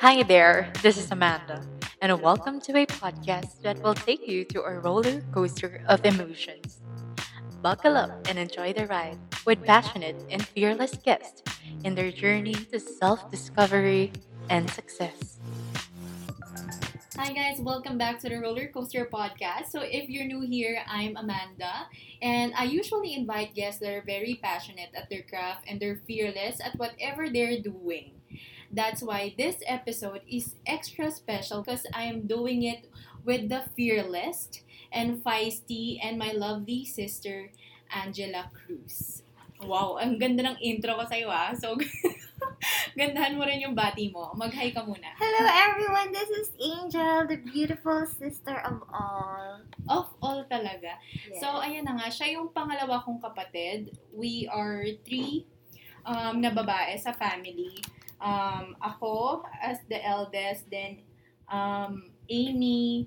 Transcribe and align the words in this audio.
Hi 0.00 0.22
there, 0.22 0.70
this 0.82 0.96
is 0.98 1.10
Amanda, 1.10 1.66
and 2.00 2.20
welcome 2.20 2.60
to 2.62 2.76
a 2.76 2.86
podcast 2.86 3.60
that 3.62 3.78
will 3.82 3.94
take 3.94 4.26
you 4.28 4.44
to 4.46 4.62
a 4.62 4.78
roller 4.78 5.22
coaster 5.32 5.80
of 5.88 6.04
emotions. 6.04 6.82
Buckle 7.62 7.96
up 7.96 8.12
and 8.26 8.38
enjoy 8.38 8.72
the 8.72 8.86
ride 8.86 9.18
with 9.46 9.64
passionate 9.64 10.24
and 10.30 10.46
fearless 10.46 10.96
guests 10.98 11.42
in 11.84 11.94
their 11.94 12.12
journey 12.12 12.54
to 12.72 12.78
self 12.80 13.30
discovery 13.30 14.12
and 14.48 14.70
success. 14.70 15.40
Hi 17.16 17.32
guys, 17.32 17.60
welcome 17.60 17.96
back 17.98 18.18
to 18.20 18.28
the 18.28 18.38
Roller 18.40 18.68
Coaster 18.68 19.06
Podcast. 19.12 19.66
So 19.70 19.80
if 19.82 20.08
you're 20.08 20.26
new 20.26 20.42
here, 20.42 20.82
I'm 20.88 21.16
Amanda, 21.16 21.86
and 22.22 22.52
I 22.56 22.64
usually 22.64 23.14
invite 23.14 23.54
guests 23.54 23.80
that 23.80 23.92
are 23.92 24.02
very 24.04 24.40
passionate 24.42 24.90
at 24.94 25.08
their 25.10 25.22
craft 25.22 25.64
and 25.68 25.80
they're 25.80 26.02
fearless 26.06 26.60
at 26.64 26.76
whatever 26.76 27.28
they're 27.30 27.60
doing. 27.60 28.20
That's 28.70 29.02
why 29.02 29.34
this 29.36 29.56
episode 29.66 30.22
is 30.28 30.56
extra 30.66 31.10
special 31.10 31.62
because 31.62 31.86
I 31.92 32.04
am 32.04 32.26
doing 32.26 32.62
it 32.62 32.88
with 33.24 33.48
the 33.48 33.64
fearless 33.76 34.48
and 34.92 35.24
feisty 35.24 35.98
and 36.02 36.18
my 36.18 36.32
lovely 36.32 36.84
sister, 36.84 37.50
Angela 37.90 38.50
Cruz. 38.54 39.24
Wow, 39.64 39.96
ang 39.96 40.20
ganda 40.20 40.44
ng 40.44 40.60
intro 40.60 40.92
ko 40.98 41.04
sa'yo 41.08 41.32
ah. 41.32 41.56
So, 41.56 41.78
gandahan 42.98 43.38
mo 43.38 43.48
rin 43.48 43.64
yung 43.64 43.72
bati 43.72 44.12
mo. 44.12 44.34
Mag-hi 44.36 44.74
ka 44.76 44.84
muna. 44.84 45.14
Hello 45.16 45.40
everyone, 45.48 46.12
this 46.12 46.28
is 46.28 46.48
Angel, 46.60 47.24
the 47.24 47.40
beautiful 47.40 48.04
sister 48.04 48.60
of 48.60 48.84
all. 48.92 49.64
Of 49.88 50.12
all 50.20 50.44
talaga. 50.48 51.00
Yes. 51.00 51.40
So, 51.40 51.48
ayan 51.64 51.88
na 51.88 51.96
nga, 51.96 52.12
siya 52.12 52.36
yung 52.36 52.52
pangalawa 52.52 53.00
kong 53.04 53.24
kapatid. 53.24 53.96
We 54.12 54.48
are 54.52 54.84
three 55.04 55.48
um, 56.04 56.44
na 56.44 56.52
babae 56.52 57.00
sa 57.00 57.16
family. 57.16 57.80
Um, 58.24 58.72
ako 58.80 59.44
as 59.60 59.84
the 59.92 60.00
eldest, 60.00 60.64
then 60.72 61.04
um, 61.44 62.08
Amy, 62.24 63.04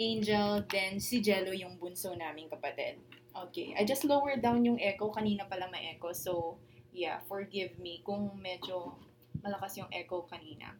Angel, 0.00 0.64
then 0.72 0.96
si 0.98 1.20
Jello 1.20 1.52
yung 1.52 1.76
bunso 1.76 2.16
naming 2.16 2.48
kapatid. 2.48 3.04
Okay, 3.34 3.76
I 3.76 3.84
just 3.84 4.08
lowered 4.08 4.40
down 4.40 4.64
yung 4.64 4.80
echo. 4.80 5.12
Kanina 5.12 5.44
pala 5.44 5.68
may 5.68 5.92
echo. 5.92 6.16
So, 6.16 6.56
yeah, 6.88 7.20
forgive 7.28 7.76
me 7.78 8.00
kung 8.00 8.40
medyo 8.40 8.96
malakas 9.44 9.76
yung 9.76 9.90
echo 9.92 10.24
kanina. 10.24 10.72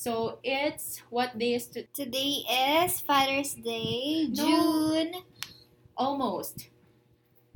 So, 0.00 0.40
it's 0.42 1.04
what 1.12 1.36
day 1.36 1.54
is 1.54 1.68
to- 1.76 1.86
Today 1.92 2.42
is 2.82 2.98
Father's 3.04 3.52
Day, 3.54 4.26
No. 4.32 4.42
June. 4.42 5.12
almost. 5.94 6.72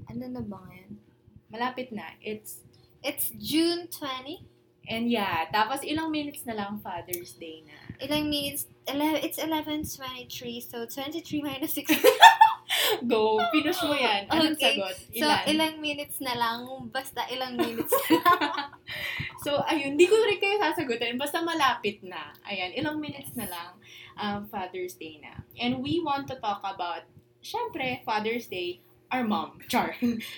Ano 0.05 0.29
na 0.29 0.45
ba 0.45 0.61
ngayon? 0.69 1.01
Malapit 1.49 1.89
na. 1.91 2.13
It's 2.21 2.61
It's 3.01 3.33
June 3.37 3.89
20. 3.89 4.45
And 4.85 5.09
yeah, 5.09 5.49
tapos 5.49 5.81
ilang 5.81 6.13
minutes 6.13 6.45
na 6.45 6.53
lang 6.55 6.77
Father's 6.85 7.33
Day 7.37 7.65
na. 7.65 7.77
Ilang 8.05 8.29
minutes? 8.29 8.69
It's 8.85 9.41
11.23, 9.41 9.89
so 10.61 10.85
23 10.85 11.25
minus 11.41 11.73
6. 11.81 11.89
Go, 13.09 13.41
pinush 13.49 13.81
mo 13.81 13.97
yan. 13.97 14.29
Anong 14.29 14.57
Okay. 14.61 14.77
sagot? 14.77 14.97
so, 15.15 15.25
Ilan? 15.25 15.41
ilang 15.49 15.75
minutes 15.81 16.21
na 16.21 16.35
lang. 16.37 16.61
Basta 16.93 17.25
ilang 17.33 17.57
minutes 17.57 17.93
na 18.13 18.19
lang. 18.21 18.69
So, 19.41 19.61
ayun, 19.65 19.97
di 19.97 20.05
ko 20.05 20.17
rin 20.17 20.37
kayo 20.37 20.61
sasagutin. 20.61 21.17
Basta 21.17 21.41
malapit 21.41 22.05
na. 22.05 22.33
Ayan, 22.45 22.77
ilang 22.77 23.01
minutes 23.01 23.33
na 23.37 23.49
lang 23.49 23.71
um, 24.21 24.45
Father's 24.49 24.97
Day 24.97 25.21
na. 25.23 25.45
And 25.57 25.81
we 25.81 26.01
want 26.05 26.29
to 26.29 26.37
talk 26.41 26.61
about, 26.65 27.09
syempre, 27.41 28.05
Father's 28.05 28.49
Day, 28.49 28.81
our 29.09 29.25
mom, 29.25 29.61
Char. 29.69 29.97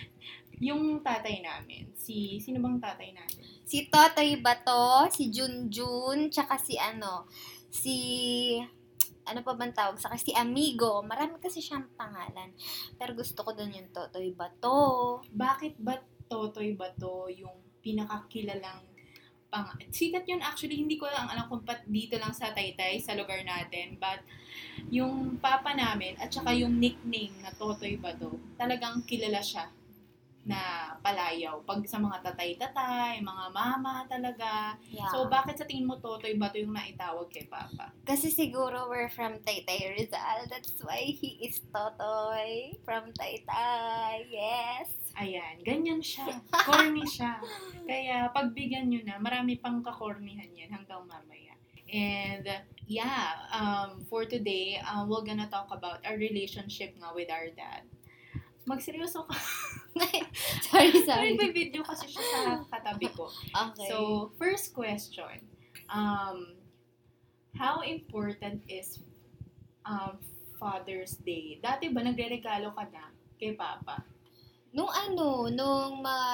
yung 0.63 1.01
tatay 1.03 1.43
namin. 1.43 1.91
Si, 1.95 2.39
sino 2.39 2.59
bang 2.61 2.79
tatay 2.79 3.11
natin? 3.15 3.46
Si 3.67 3.91
Totoy 3.91 4.39
Bato, 4.39 5.11
si 5.11 5.29
Junjun, 5.35 6.31
tsaka 6.31 6.55
si 6.55 6.79
ano, 6.79 7.27
si 7.67 7.97
ano 9.27 9.43
pa 9.43 9.59
bang 9.59 9.75
tawag 9.75 9.99
sa 9.99 10.15
si 10.15 10.31
Amigo. 10.31 11.03
Marami 11.03 11.43
kasi 11.43 11.59
siyang 11.59 11.91
pangalan. 11.99 12.55
Pero 12.95 13.19
gusto 13.19 13.43
ko 13.43 13.51
doon 13.51 13.75
yung 13.75 13.91
Totoy 13.91 14.31
Bato. 14.31 15.19
Bakit 15.35 15.83
ba 15.83 15.99
Totoy 16.31 16.79
ba 16.79 16.95
to 16.95 17.27
yung 17.31 17.59
pinakakilalang 17.83 18.87
pang 19.51 19.67
sikat 19.91 20.27
yun 20.31 20.43
actually. 20.43 20.79
Hindi 20.79 20.95
ko 20.99 21.11
lang 21.11 21.27
alam 21.27 21.51
kung 21.51 21.67
pat 21.67 21.83
dito 21.91 22.19
lang 22.19 22.31
sa 22.31 22.55
Taytay 22.55 23.03
sa 23.03 23.19
lugar 23.19 23.43
natin. 23.43 23.99
But 23.99 24.23
yung 24.95 25.43
papa 25.43 25.75
namin 25.75 26.15
at 26.23 26.31
saka 26.31 26.55
yung 26.55 26.79
nickname 26.79 27.35
na 27.43 27.51
Totoy 27.51 27.99
ba 27.99 28.15
to 28.15 28.39
talagang 28.55 29.03
kilala 29.07 29.43
siya 29.43 29.67
na 30.47 30.95
palayaw 31.03 31.59
pag 31.67 31.83
sa 31.91 31.99
mga 31.99 32.23
tatay-tatay, 32.23 33.19
mga 33.19 33.47
mama 33.51 34.07
talaga. 34.07 34.79
Yeah. 34.87 35.11
So 35.11 35.27
bakit 35.27 35.59
sa 35.59 35.67
tingin 35.67 35.91
mo 35.91 35.99
Totoy 35.99 36.39
ba 36.39 36.55
to 36.55 36.63
yung 36.63 36.71
naitawag 36.71 37.27
kay 37.35 37.51
papa? 37.51 37.91
Kasi 38.07 38.31
siguro 38.31 38.87
we're 38.87 39.11
from 39.11 39.43
Taytay 39.43 39.99
Rizal. 39.99 40.47
That's 40.47 40.79
why 40.87 41.03
he 41.03 41.43
is 41.43 41.59
Totoy 41.75 42.79
from 42.87 43.11
Taytay. 43.19 44.31
Yes. 44.31 44.95
Ayan, 45.19 45.67
ganyan 45.67 45.99
siya. 45.99 46.39
Corny 46.63 47.03
siya. 47.03 47.43
Kaya 47.83 48.31
pagbigyan 48.31 48.87
nyo 48.87 49.03
na, 49.03 49.19
marami 49.19 49.59
pang 49.59 49.83
kakornihan 49.83 50.53
yan 50.55 50.71
hanggang 50.71 51.03
mamaya. 51.11 51.59
And 51.91 52.47
yeah, 52.87 53.35
um, 53.51 54.07
for 54.07 54.27
today, 54.27 54.79
uh, 54.79 55.03
we're 55.11 55.27
gonna 55.27 55.51
talk 55.51 55.71
about 55.75 56.07
our 56.07 56.15
relationship 56.15 56.95
nga 57.03 57.11
with 57.15 57.31
our 57.31 57.51
dad. 57.51 57.83
Magseryoso 58.67 59.27
ka. 59.27 59.35
sorry, 60.69 60.93
Sorry, 60.93 61.07
sorry. 61.07 61.31
may 61.37 61.51
video 61.53 61.81
kasi 61.83 62.07
siya 62.11 62.23
sa 62.23 62.41
katabi 62.69 63.09
ko. 63.17 63.29
Okay. 63.53 63.89
So, 63.89 64.29
first 64.37 64.77
question. 64.77 65.41
Um, 65.89 66.57
how 67.57 67.81
important 67.81 68.63
is 68.69 69.01
um, 69.89 70.21
Father's 70.61 71.17
Day? 71.25 71.57
Dati 71.63 71.89
ba 71.89 72.05
nagre-regalo 72.05 72.77
ka 72.77 72.85
na 72.93 73.09
kay 73.41 73.57
Papa? 73.57 74.05
Nung 74.77 74.93
ano, 74.93 75.49
nung 75.49 76.05
mga, 76.05 76.33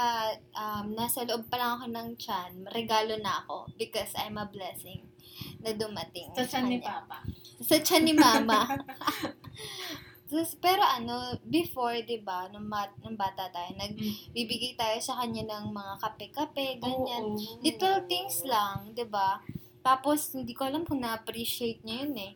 um, 0.59 0.87
nasa 0.99 1.23
loob 1.23 1.47
pa 1.47 1.63
lang 1.63 1.71
ako 1.79 1.87
ng 1.95 2.09
tiyan, 2.19 2.53
regalo 2.75 3.15
na 3.23 3.47
ako 3.47 3.71
because 3.79 4.11
I'm 4.19 4.35
a 4.35 4.51
blessing 4.51 5.07
na 5.63 5.71
dumating. 5.71 6.35
Sa 6.35 6.43
tiyan 6.43 6.67
ni. 6.67 6.79
Papa? 6.83 7.23
Sa 7.63 7.79
tiyan 7.79 8.03
ni 8.03 8.15
Mama. 8.19 8.67
Tapos, 10.33 10.57
pero 10.57 10.81
ano, 10.81 11.37
before, 11.45 12.01
di 12.09 12.17
ba, 12.25 12.49
nung, 12.49 12.65
mat, 12.65 12.89
nung 13.05 13.21
bata 13.21 13.53
tayo, 13.53 13.69
nagbibigay 13.77 14.81
tayo 14.81 14.97
sa 15.05 15.21
kanya 15.21 15.45
ng 15.45 15.77
mga 15.77 15.93
kape-kape, 16.01 16.81
ganyan. 16.81 17.37
Oo. 17.37 17.61
Little 17.61 18.09
things 18.09 18.41
lang, 18.49 18.97
di 18.97 19.05
ba? 19.05 19.45
Tapos, 19.85 20.33
hindi 20.33 20.57
ko 20.57 20.65
alam 20.65 20.89
kung 20.89 21.05
na-appreciate 21.05 21.85
niya 21.85 22.09
yun 22.09 22.17
eh. 22.17 22.33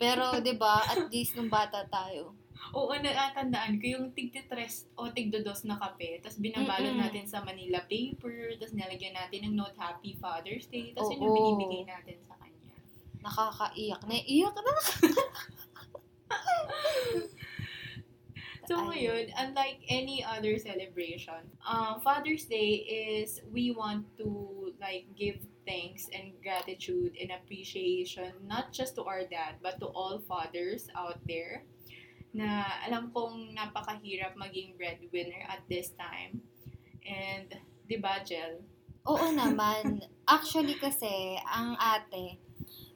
Pero, 0.00 0.40
di 0.40 0.56
ba, 0.56 0.80
at 0.80 1.12
least 1.12 1.36
nung 1.36 1.52
bata 1.52 1.84
tayo. 1.92 2.32
Oo, 2.72 2.96
natatandaan 2.96 3.78
ko 3.78 3.84
yung 3.84 4.06
tigtitres 4.16 4.88
o 4.96 5.12
tigdodos 5.12 5.68
na 5.68 5.76
kape. 5.76 6.18
Tapos 6.18 6.40
binabalot 6.40 6.96
Mm-mm. 6.96 7.04
natin 7.04 7.28
sa 7.28 7.44
Manila 7.44 7.84
paper. 7.86 8.58
Tapos 8.58 8.74
nilagyan 8.74 9.14
natin 9.14 9.46
ng 9.46 9.54
note 9.54 9.76
Happy 9.78 10.18
Father's 10.18 10.66
Day. 10.66 10.90
Tapos 10.90 11.14
yun 11.14 11.30
yung 11.30 11.36
binibigay 11.36 11.82
natin 11.86 12.18
sa 12.26 12.34
kanya. 12.42 12.66
Nakakaiyak. 13.22 14.02
Naiiyak 14.08 14.56
na. 14.56 14.74
So 18.66 18.82
ngayon, 18.82 19.30
unlike 19.38 19.78
any 19.86 20.26
other 20.26 20.58
celebration, 20.58 21.38
uh, 21.62 22.02
Father's 22.02 22.50
Day 22.50 22.82
is 22.82 23.38
we 23.54 23.70
want 23.70 24.10
to 24.18 24.74
like 24.82 25.06
give 25.14 25.38
thanks 25.62 26.10
and 26.10 26.34
gratitude 26.42 27.14
and 27.14 27.30
appreciation 27.30 28.34
not 28.42 28.74
just 28.74 28.98
to 28.98 29.06
our 29.06 29.22
dad 29.22 29.62
but 29.62 29.78
to 29.78 29.86
all 29.94 30.18
fathers 30.18 30.90
out 30.98 31.18
there 31.26 31.62
na 32.36 32.68
alam 32.84 33.08
kong 33.14 33.56
napakahirap 33.56 34.36
maging 34.36 34.76
breadwinner 34.76 35.40
at 35.48 35.64
this 35.72 35.96
time. 35.96 36.44
And, 37.06 37.48
di 37.88 37.96
ba, 37.96 38.20
Jel? 38.20 38.60
Oo 39.08 39.32
naman. 39.32 40.04
Actually 40.28 40.76
kasi, 40.76 41.40
ang 41.48 41.80
ate, 41.80 42.36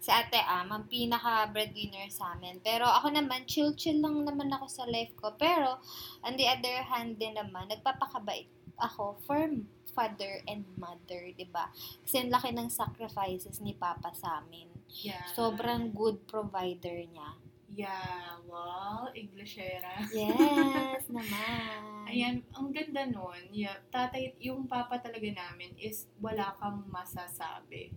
si 0.00 0.08
ate 0.08 0.40
Am, 0.40 0.72
ang 0.72 0.88
pinaka-breadwinner 0.88 2.08
sa 2.08 2.32
amin. 2.32 2.56
Pero 2.64 2.88
ako 2.88 3.12
naman, 3.12 3.44
chill-chill 3.44 4.00
lang 4.00 4.24
naman 4.24 4.48
ako 4.48 4.66
sa 4.66 4.84
life 4.88 5.12
ko. 5.20 5.36
Pero, 5.36 5.76
on 6.24 6.40
the 6.40 6.48
other 6.48 6.80
hand 6.88 7.20
din 7.20 7.36
naman, 7.36 7.68
nagpapakabait 7.68 8.48
ako 8.80 9.20
for 9.28 9.44
father 9.92 10.40
and 10.48 10.64
mother, 10.80 11.28
di 11.36 11.44
ba? 11.44 11.68
Kasi 12.00 12.24
ang 12.24 12.32
laki 12.32 12.56
ng 12.56 12.72
sacrifices 12.72 13.60
ni 13.60 13.76
Papa 13.76 14.16
sa 14.16 14.40
amin. 14.40 14.72
Yeah. 15.04 15.28
Sobrang 15.36 15.92
good 15.92 16.24
provider 16.24 16.96
niya. 17.04 17.36
Yeah, 17.70 18.42
wow, 18.50 19.06
Englishera. 19.14 20.02
Yes, 20.10 21.06
naman. 21.14 22.10
Ayan, 22.10 22.42
ang 22.50 22.74
ganda 22.74 23.06
nun. 23.06 23.46
Yeah, 23.54 23.78
tatay, 23.94 24.34
yung 24.42 24.66
papa 24.66 24.98
talaga 24.98 25.30
namin 25.30 25.78
is 25.78 26.10
wala 26.18 26.50
kang 26.58 26.82
masasabi. 26.90 27.94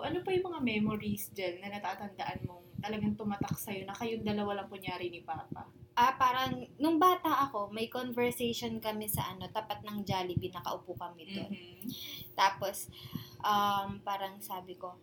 Ano 0.00 0.24
pa 0.24 0.32
yung 0.32 0.48
mga 0.48 0.60
memories 0.64 1.28
dyan 1.36 1.60
na 1.60 1.68
natatandaan 1.68 2.48
mong 2.48 2.64
talagang 2.80 3.12
tumatak 3.12 3.52
sa'yo 3.60 3.84
na 3.84 3.92
kayong 3.92 4.24
dalawa 4.24 4.64
lang 4.64 4.68
kunyari 4.72 5.12
ni 5.12 5.20
Papa? 5.20 5.68
Ah, 5.92 6.16
parang, 6.16 6.64
nung 6.80 6.96
bata 6.96 7.28
ako, 7.44 7.68
may 7.68 7.92
conversation 7.92 8.80
kami 8.80 9.04
sa 9.12 9.36
ano, 9.36 9.44
tapat 9.52 9.84
ng 9.84 10.00
Jollibee, 10.08 10.48
nakaupo 10.48 10.96
kami 10.96 11.28
doon. 11.28 11.52
Mhm. 11.52 11.84
Tapos, 12.32 12.88
um, 13.44 14.00
parang 14.00 14.40
sabi 14.40 14.80
ko, 14.80 14.96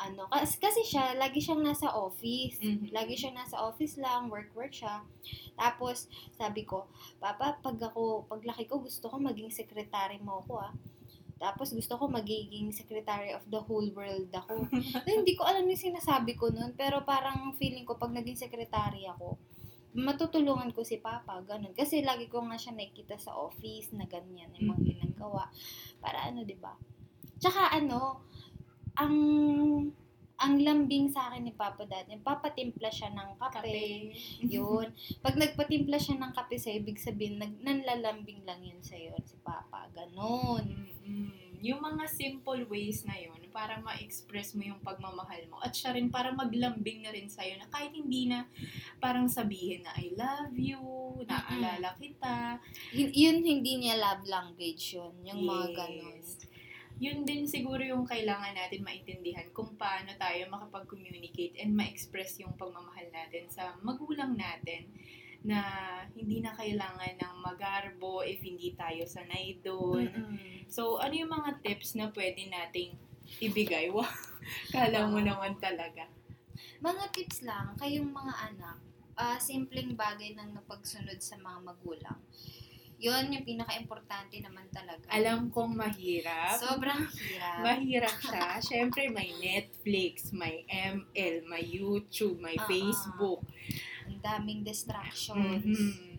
ano, 0.00 0.24
kasi, 0.32 0.56
kasi 0.56 0.80
siya, 0.88 1.12
lagi 1.20 1.44
siyang 1.44 1.60
nasa 1.60 1.92
office. 1.92 2.56
Mhm. 2.64 2.88
Lagi 2.88 3.12
siyang 3.12 3.36
nasa 3.36 3.60
office 3.60 4.00
lang, 4.00 4.32
work-work 4.32 4.72
siya. 4.72 5.04
Tapos, 5.52 6.08
sabi 6.32 6.64
ko, 6.64 6.88
Papa, 7.20 7.60
pag 7.60 7.76
ako, 7.76 8.24
paglaki 8.24 8.64
ko, 8.64 8.80
gusto 8.80 9.12
ko 9.12 9.20
maging 9.20 9.52
secretary 9.52 10.16
mo 10.24 10.40
ako 10.40 10.54
ah. 10.64 10.72
Tapos 11.38 11.70
gusto 11.70 11.94
ko 11.94 12.10
magiging 12.10 12.74
secretary 12.74 13.30
of 13.30 13.46
the 13.46 13.62
whole 13.62 13.86
world 13.94 14.30
ako. 14.34 14.66
Na 15.06 15.10
hindi 15.10 15.38
ko 15.38 15.46
alam 15.46 15.64
yung 15.70 15.78
sinasabi 15.78 16.34
ko 16.34 16.50
nun, 16.50 16.74
pero 16.74 17.06
parang 17.06 17.54
feeling 17.54 17.86
ko 17.86 17.94
pag 17.94 18.10
naging 18.10 18.36
secretary 18.36 19.06
ako, 19.06 19.38
matutulungan 19.94 20.74
ko 20.74 20.82
si 20.82 20.98
Papa, 20.98 21.40
ganun. 21.46 21.72
Kasi 21.72 22.02
lagi 22.02 22.26
ko 22.26 22.42
nga 22.42 22.58
siya 22.58 22.74
nakikita 22.74 23.16
sa 23.16 23.38
office 23.38 23.94
na 23.94 24.04
ganyan, 24.04 24.50
yung 24.58 24.74
mga 24.74 24.98
ginagawa. 24.98 25.48
Para 26.02 26.26
ano, 26.28 26.42
di 26.42 26.58
ba? 26.58 26.74
Tsaka 27.38 27.70
ano, 27.70 28.26
ang 28.98 29.14
ang 30.38 30.62
lambing 30.62 31.10
sa 31.10 31.28
akin 31.28 31.50
ni 31.50 31.52
Papa 31.54 31.82
dati, 31.82 32.14
papatimpla 32.14 32.90
siya 32.94 33.10
ng 33.10 33.30
kape. 33.42 33.58
Kape. 33.58 34.14
Yun. 34.54 34.94
Pag 35.18 35.34
nagpatimpla 35.34 35.98
siya 35.98 36.14
ng 36.18 36.30
kape 36.30 36.54
sa'yo, 36.54 36.78
ibig 36.78 37.02
sabihin, 37.02 37.42
nag, 37.42 37.58
nanlalambing 37.58 38.46
lang 38.46 38.62
yun 38.62 38.78
sa'yo, 38.78 39.18
si 39.26 39.34
Papa. 39.42 39.90
Ganon. 39.90 40.62
Mm-mm. 40.62 41.58
Yung 41.58 41.82
mga 41.82 42.06
simple 42.06 42.62
ways 42.70 43.02
na 43.02 43.18
yun, 43.18 43.38
para 43.58 43.82
ma-express 43.82 44.54
mo 44.54 44.62
yung 44.62 44.78
pagmamahal 44.78 45.42
mo. 45.50 45.58
At 45.58 45.74
siya 45.74 45.90
rin 45.98 46.14
para 46.14 46.30
maglambing 46.30 47.02
na 47.02 47.10
rin 47.10 47.26
sa'yo 47.26 47.58
na 47.58 47.66
kahit 47.66 47.90
hindi 47.90 48.30
na 48.30 48.46
parang 49.02 49.26
sabihin 49.26 49.82
na 49.82 49.90
I 49.98 50.14
love 50.14 50.54
you, 50.54 50.78
naalala 51.26 51.98
kita. 51.98 52.62
Yun, 52.94 53.10
yun 53.10 53.36
hindi 53.42 53.82
niya 53.82 53.98
love 53.98 54.22
language 54.30 54.94
yun. 54.94 55.10
Yung 55.26 55.42
mga 55.42 55.66
Yes. 55.66 55.74
ganon. 55.74 56.18
Yun 56.98 57.22
din 57.22 57.46
siguro 57.46 57.78
yung 57.78 58.02
kailangan 58.02 58.58
natin 58.58 58.82
maintindihan 58.82 59.46
kung 59.54 59.78
paano 59.78 60.10
tayo 60.18 60.50
makapag-communicate 60.50 61.62
and 61.62 61.70
ma-express 61.78 62.42
yung 62.42 62.58
pagmamahal 62.58 63.06
natin 63.14 63.46
sa 63.46 63.78
magulang 63.86 64.34
natin 64.34 64.90
na 65.46 65.62
hindi 66.18 66.42
na 66.42 66.50
kailangan 66.58 67.14
ng 67.14 67.34
magarbo 67.38 68.26
if 68.26 68.42
hindi 68.42 68.74
tayo 68.74 69.06
sanay 69.06 69.62
doon. 69.62 70.10
Mm-mm. 70.10 70.66
So, 70.66 70.98
ano 70.98 71.14
yung 71.14 71.30
mga 71.30 71.62
tips 71.62 71.94
na 71.94 72.10
pwede 72.10 72.50
nating 72.50 72.98
ibigay? 73.38 73.90
Wow, 73.94 74.10
kala 74.72 75.06
mo 75.06 75.20
naman 75.20 75.60
talaga. 75.60 76.08
Mga 76.80 77.04
tips 77.14 77.44
lang, 77.44 77.76
kayong 77.76 78.10
mga 78.10 78.34
anak, 78.50 78.78
ah, 79.18 79.38
simpleng 79.38 79.92
bagay 79.92 80.34
ng 80.34 80.56
napagsunod 80.56 81.18
sa 81.20 81.36
mga 81.36 81.58
magulang. 81.62 82.18
Yun 82.98 83.30
yung 83.30 83.46
pinaka-importante 83.46 84.42
naman 84.42 84.66
talaga. 84.74 85.06
Alam 85.06 85.54
kong 85.54 85.78
mahirap. 85.78 86.58
Sobrang 86.58 87.06
hirap. 87.06 87.62
Mahirap 87.62 88.16
siya. 88.18 88.46
Siyempre, 88.66 89.06
may 89.06 89.30
Netflix, 89.38 90.34
may 90.34 90.66
ML, 90.66 91.46
may 91.46 91.62
YouTube, 91.62 92.42
may 92.42 92.58
ah. 92.58 92.66
Facebook. 92.66 93.46
Ang 94.10 94.18
daming 94.18 94.66
distractions. 94.66 95.62
Mhm. 95.62 96.18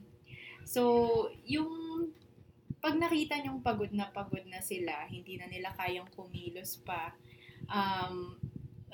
So, 0.63 0.81
yung 1.43 2.15
pag 2.79 2.95
nakita 2.95 3.35
niyong 3.43 3.59
pagod 3.59 3.91
na 3.91 4.07
pagod 4.07 4.47
na 4.47 4.63
sila, 4.63 5.03
hindi 5.11 5.35
na 5.35 5.51
nila 5.51 5.75
kayang 5.75 6.07
kumilos 6.15 6.79
pa, 6.87 7.11
um, 7.67 8.39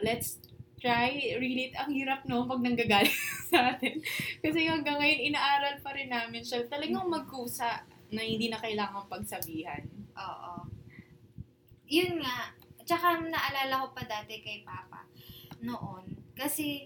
let's 0.02 0.42
try, 0.86 1.34
relate, 1.42 1.74
ang 1.74 1.90
hirap 1.90 2.22
no, 2.30 2.46
pag 2.46 2.62
nanggagaling 2.62 3.22
sa 3.50 3.74
atin. 3.74 3.98
Kasi 4.38 4.70
hanggang 4.70 5.02
ngayon, 5.02 5.34
inaaral 5.34 5.82
pa 5.82 5.98
rin 5.98 6.14
namin 6.14 6.46
siya. 6.46 6.70
Talagang 6.70 7.10
magkusa 7.10 7.82
na 8.14 8.22
hindi 8.22 8.54
na 8.54 8.62
kailangan 8.62 9.10
pagsabihan. 9.10 9.82
Oo. 10.14 10.70
Yun 11.90 12.22
nga. 12.22 12.54
Tsaka 12.86 13.18
naalala 13.18 13.82
ko 13.82 13.98
pa 13.98 14.06
dati 14.06 14.46
kay 14.46 14.62
Papa 14.62 15.10
noon. 15.66 16.06
Kasi 16.38 16.86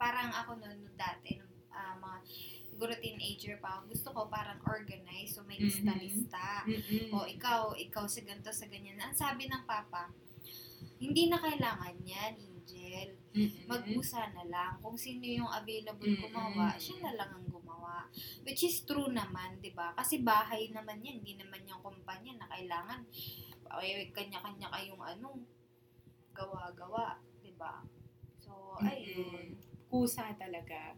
parang 0.00 0.32
ako 0.32 0.64
noon 0.64 0.88
no, 0.88 0.92
dati, 0.96 1.36
nung 1.36 1.52
ah, 1.68 2.00
mga 2.00 2.18
siguro 2.72 2.96
teenager 2.96 3.60
pa 3.60 3.76
ako, 3.76 3.92
gusto 3.92 4.08
ko 4.16 4.20
parang 4.32 4.56
organize. 4.64 5.36
So 5.36 5.44
may 5.44 5.60
lista-lista. 5.60 6.64
Mm-mm. 6.64 7.12
O 7.12 7.28
ikaw, 7.28 7.76
ikaw 7.76 8.08
sa 8.08 8.24
ganito, 8.24 8.48
sa 8.56 8.64
ganyan. 8.72 8.96
Ang 9.04 9.12
sabi 9.12 9.52
ng 9.52 9.68
Papa, 9.68 10.08
hindi 10.96 11.28
na 11.28 11.36
kailangan 11.36 11.98
yan, 12.06 12.32
Angel. 12.38 13.17
Mm-mm. 13.34 13.68
Mag-usa 13.68 14.32
na 14.32 14.44
lang. 14.48 14.72
Kung 14.80 14.96
sino 14.96 15.24
yung 15.24 15.50
available 15.50 16.08
Mm-mm. 16.08 16.22
gumawa, 16.28 16.74
siya 16.80 17.04
na 17.04 17.12
lang 17.18 17.30
ang 17.32 17.46
gumawa. 17.48 18.08
Which 18.46 18.64
is 18.64 18.82
true 18.88 19.12
naman, 19.12 19.60
di 19.60 19.72
ba? 19.72 19.92
Kasi 19.92 20.24
bahay 20.24 20.72
naman 20.72 21.04
yan, 21.04 21.20
hindi 21.20 21.36
naman 21.36 21.64
yung 21.68 21.84
kumpanya 21.84 22.40
na 22.40 22.46
kailangan 22.48 23.04
ay, 23.68 24.08
kanya-kanya 24.16 24.72
kayong 24.72 25.04
ano, 25.04 25.44
gawa-gawa, 26.32 27.20
di 27.44 27.52
ba? 27.52 27.84
So, 28.40 28.80
ayun. 28.80 29.58
Kusa 29.88 30.32
talaga. 30.40 30.96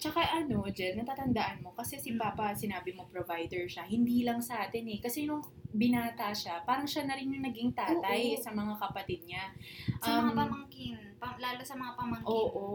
Tsaka 0.00 0.24
ano, 0.32 0.64
Jen, 0.66 0.96
natatandaan 0.96 1.60
mo, 1.60 1.76
kasi 1.76 2.00
si 2.00 2.10
Mm. 2.10 2.18
Papa, 2.18 2.56
sinabi 2.56 2.96
mo 2.96 3.04
provider 3.06 3.68
siya, 3.68 3.84
hindi 3.84 4.24
lang 4.24 4.40
sa 4.40 4.64
atin 4.64 4.88
eh. 4.88 4.98
Kasi 4.98 5.28
nung 5.28 5.44
binata 5.70 6.32
siya, 6.32 6.64
parang 6.64 6.88
siya 6.88 7.04
na 7.04 7.14
rin 7.14 7.28
yung 7.28 7.44
naging 7.44 7.70
tatay 7.70 8.32
Oo. 8.32 8.40
sa 8.40 8.50
mga 8.50 8.80
kapatid 8.80 9.20
niya. 9.22 9.52
Sa 10.00 10.18
mga 10.18 10.32
Um, 10.32 10.38
pamangkin, 10.40 10.96
pa- 11.14 11.36
lalo 11.36 11.60
sa 11.60 11.76
mga 11.76 11.92
pamangkin. 11.94 12.26
Oo. 12.26 12.66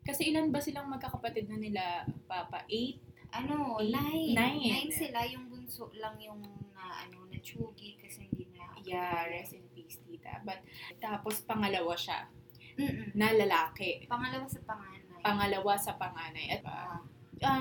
Kasi 0.00 0.30
ilan 0.30 0.48
ba 0.48 0.62
silang 0.62 0.86
magkakapatid 0.86 1.44
na 1.44 1.58
nila, 1.58 1.82
Papa? 2.24 2.62
Eight? 2.70 3.02
Ano, 3.30 3.76
Eight, 3.76 3.90
nine. 3.90 4.30
nine. 4.32 4.70
Nine 4.70 4.92
sila, 4.92 5.26
yung 5.26 5.46
bunso 5.46 5.90
lang 5.92 6.14
yung 6.16 6.40
na, 6.70 7.04
ano, 7.04 7.26
na 7.26 7.38
chugi 7.40 7.94
kasi 7.96 8.24
hindi 8.24 8.46
na. 8.48 8.70
Yeah, 8.80 9.26
rest 9.28 9.52
in 9.52 9.66
peace, 9.68 9.98
tita. 10.00 10.40
But, 10.40 10.62
tapos 10.96 11.42
pangalawa 11.42 11.92
siya, 11.94 12.26
Mm-mm. 12.74 13.12
na 13.12 13.30
lalaki. 13.30 14.06
Pangalawa 14.06 14.46
sa 14.46 14.62
panganay. 14.64 14.99
Pangalawa 15.20 15.74
sa 15.76 15.96
panganay. 15.96 16.58
At 16.58 16.62
Ah, 16.66 17.00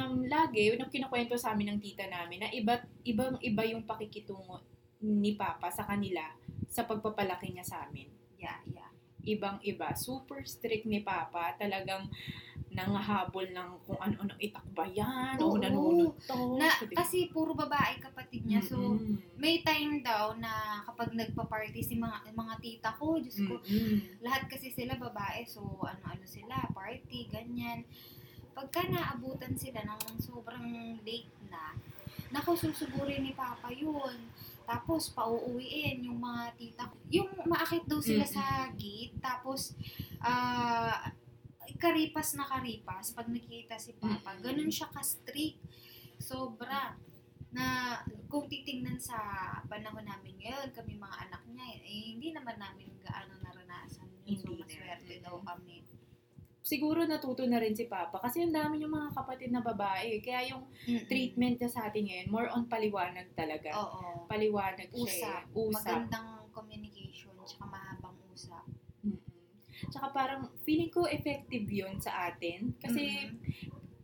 um, 0.07 0.27
lagi, 0.27 0.75
nung 0.75 0.91
kinukwento 0.91 1.35
sa 1.39 1.55
amin 1.55 1.75
ng 1.75 1.79
tita 1.79 2.07
namin, 2.07 2.43
na 2.43 2.49
iba, 2.51 2.83
ibang 3.07 3.39
iba 3.39 3.63
yung 3.67 3.83
pakikitungo 3.87 4.59
ni 4.99 5.35
Papa 5.39 5.71
sa 5.71 5.87
kanila 5.87 6.35
sa 6.67 6.83
pagpapalaki 6.83 7.49
niya 7.55 7.65
sa 7.65 7.87
amin. 7.87 8.11
yeah, 8.39 8.59
yeah. 8.71 8.91
Ibang 9.19 9.59
iba. 9.67 9.91
Super 9.99 10.47
strict 10.47 10.87
ni 10.87 11.03
Papa. 11.03 11.55
Talagang 11.59 12.07
nangahabol 12.79 13.43
ng 13.51 13.69
kung 13.83 13.99
ano-anong 13.99 14.39
itakbayan 14.39 15.35
o 15.43 15.51
Oo. 15.51 15.59
nanunod 15.59 16.15
to. 16.23 16.55
Na, 16.55 16.71
kasi 16.95 17.27
puro 17.27 17.51
babae 17.51 17.99
kapatid 17.99 18.47
niya. 18.47 18.63
So, 18.63 18.95
Mm-mm. 18.95 19.19
may 19.35 19.59
time 19.59 19.99
daw 19.99 20.39
na 20.39 20.79
kapag 20.87 21.11
nagpa-party 21.11 21.83
si 21.83 21.99
mga, 21.99 22.31
mga 22.31 22.55
tita 22.63 22.89
ko, 22.95 23.19
Diyos 23.19 23.39
ko, 23.43 23.59
Mm-mm. 23.59 24.23
lahat 24.23 24.47
kasi 24.47 24.71
sila 24.71 24.95
babae. 24.95 25.43
So, 25.43 25.61
ano-ano 25.83 26.23
sila, 26.23 26.55
party, 26.71 27.27
ganyan. 27.27 27.83
Pagka 28.55 28.87
naabutan 28.87 29.55
sila 29.59 29.83
ng 29.83 30.19
sobrang 30.23 30.99
late 31.03 31.31
na, 31.51 31.75
naku, 32.31 32.55
susugurin 32.55 33.23
ni 33.23 33.35
Papa 33.35 33.71
yun. 33.71 34.15
Tapos, 34.69 35.09
pauuwiin 35.17 36.05
yung 36.05 36.21
mga 36.21 36.53
tita 36.53 36.83
ko. 36.85 36.95
Yung 37.09 37.31
maakit 37.49 37.89
daw 37.89 37.97
sila 37.97 38.21
Mm-mm. 38.21 38.37
sa 38.37 38.45
gate. 38.77 39.17
Tapos, 39.17 39.73
ah, 40.21 41.09
karipas 41.77 42.33
na 42.33 42.45
karipas 42.45 43.11
pag 43.11 43.27
nakita 43.27 43.75
si 43.75 43.93
Papa. 43.93 44.33
Mm-mm. 44.33 44.43
Ganun 44.43 44.71
siya 44.71 44.87
ka-strict. 44.89 45.59
Sobra. 46.17 46.95
Na 47.49 47.97
kung 48.29 48.45
titingnan 48.45 49.01
sa 49.01 49.17
panahon 49.65 50.05
namin 50.05 50.37
ngayon, 50.37 50.69
kami 50.69 50.93
mga 50.95 51.17
anak 51.25 51.41
niya, 51.49 51.81
eh, 51.81 52.13
hindi 52.13 52.29
naman 52.29 52.61
namin 52.61 52.93
gaano 53.01 53.41
naranasan 53.41 54.05
yun. 54.21 54.37
So, 54.37 54.53
maswerte 54.53 55.17
daw 55.17 55.41
kami. 55.41 55.81
Siguro 56.61 57.01
natuto 57.09 57.41
na 57.49 57.57
rin 57.57 57.73
si 57.73 57.89
Papa 57.89 58.21
kasi 58.21 58.45
ang 58.45 58.53
dami 58.53 58.85
yung 58.85 58.93
mga 58.93 59.17
kapatid 59.17 59.49
na 59.49 59.65
babae. 59.65 60.21
Kaya 60.21 60.53
yung 60.53 60.69
treatment 61.09 61.57
niya 61.57 61.71
sa 61.73 61.89
atin 61.89 62.05
ngayon, 62.05 62.27
more 62.29 62.45
on 62.53 62.69
paliwanag 62.69 63.25
talaga. 63.33 63.73
Oo. 63.73 64.29
Paliwanag 64.29 64.85
siya. 64.93 65.41
Usap. 65.41 65.41
eh. 65.49 65.57
Usap. 65.57 65.73
Magandang 65.73 66.27
communication, 66.53 67.33
tsaka. 67.41 67.97
Mm-mm. 67.97 68.08
Tsaka 69.87 70.11
parang 70.11 70.51
feeling 70.61 70.91
ko 70.91 71.07
effective 71.07 71.63
yun 71.65 71.95
sa 71.97 72.27
atin. 72.27 72.75
Kasi 72.75 73.31
Mm. 73.31 73.39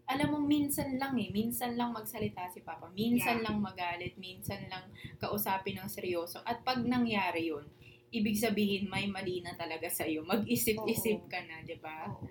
alam 0.06 0.28
mo, 0.32 0.40
minsan 0.40 0.96
lang 0.96 1.18
eh. 1.18 1.28
Minsan 1.30 1.76
lang 1.76 1.92
magsalita 1.92 2.48
si 2.48 2.62
Papa. 2.62 2.88
Minsan 2.94 3.42
Yeah. 3.42 3.46
lang 3.50 3.58
magalit. 3.60 4.16
Minsan 4.16 4.70
lang 4.72 4.88
kausapin 5.18 5.76
ng 5.76 5.90
seryoso. 5.90 6.40
At 6.46 6.62
pag 6.62 6.80
nangyari 6.80 7.50
yun, 7.50 7.66
ibig 8.10 8.38
sabihin 8.38 8.88
may 8.88 9.10
mali 9.10 9.42
na 9.42 9.52
talaga 9.54 9.90
sa'yo. 9.90 10.24
Mag-isip-isip 10.24 11.20
Oo. 11.20 11.28
ka 11.28 11.42
na, 11.44 11.60
di 11.62 11.76
ba? 11.76 12.08
Oo. 12.08 12.24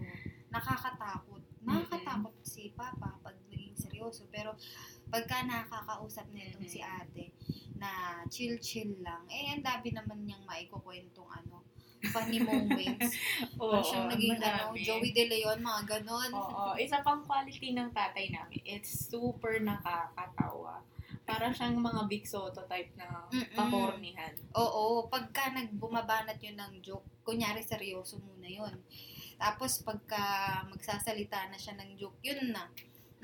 Nakakatakot. 0.49 1.43
Nakakatakot 1.61 2.37
si 2.41 2.71
Papa 2.73 3.19
pag 3.21 3.37
naging 3.51 3.75
seryoso. 3.75 4.25
Pero 4.31 4.55
pagka 5.11 5.43
nakakausap 5.43 6.31
na 6.31 6.47
itong 6.47 6.65
Mhm. 6.65 6.71
si 6.71 6.79
ate 6.79 7.25
na 7.75 7.91
chill-chill 8.31 9.03
lang, 9.03 9.27
eh, 9.27 9.51
ang 9.51 9.61
dami 9.61 9.91
naman 9.91 10.23
niyang 10.23 10.47
maikukwentong 10.47 11.27
ano, 11.27 11.67
funny 12.11 12.41
moments. 12.41 13.17
Oo, 13.61 13.71
Parang 13.73 13.85
siyang 13.87 14.07
naging 14.11 14.37
ano, 14.37 14.45
marami. 14.75 14.79
Joey 14.85 15.11
De 15.13 15.25
Leon, 15.31 15.59
mga 15.61 15.83
ganon. 15.89 16.31
Oo, 16.33 16.77
isa 16.77 17.01
pang 17.01 17.23
quality 17.25 17.73
ng 17.73 17.91
tatay 17.93 18.33
namin, 18.33 18.61
it's 18.65 19.09
super 19.09 19.57
nakakatawa. 19.61 20.83
Parang 21.25 21.53
siyang 21.57 21.81
mga 21.81 22.05
Big 22.05 22.29
Soto 22.29 22.65
type 22.69 22.93
na 23.01 23.25
Mm-mm. 23.33 23.57
kakornihan. 23.57 24.35
Oo, 24.53 25.09
pagka 25.09 25.53
nagbumabanat 25.53 26.37
yun 26.43 26.57
ng 26.61 26.85
joke, 26.85 27.07
kunyari 27.25 27.65
seryoso 27.65 28.21
muna 28.21 28.45
yun. 28.45 28.75
Tapos 29.41 29.81
pagka 29.81 30.23
magsasalita 30.69 31.49
na 31.49 31.57
siya 31.57 31.75
ng 31.81 31.97
joke, 31.97 32.21
yun 32.21 32.53
na. 32.53 32.69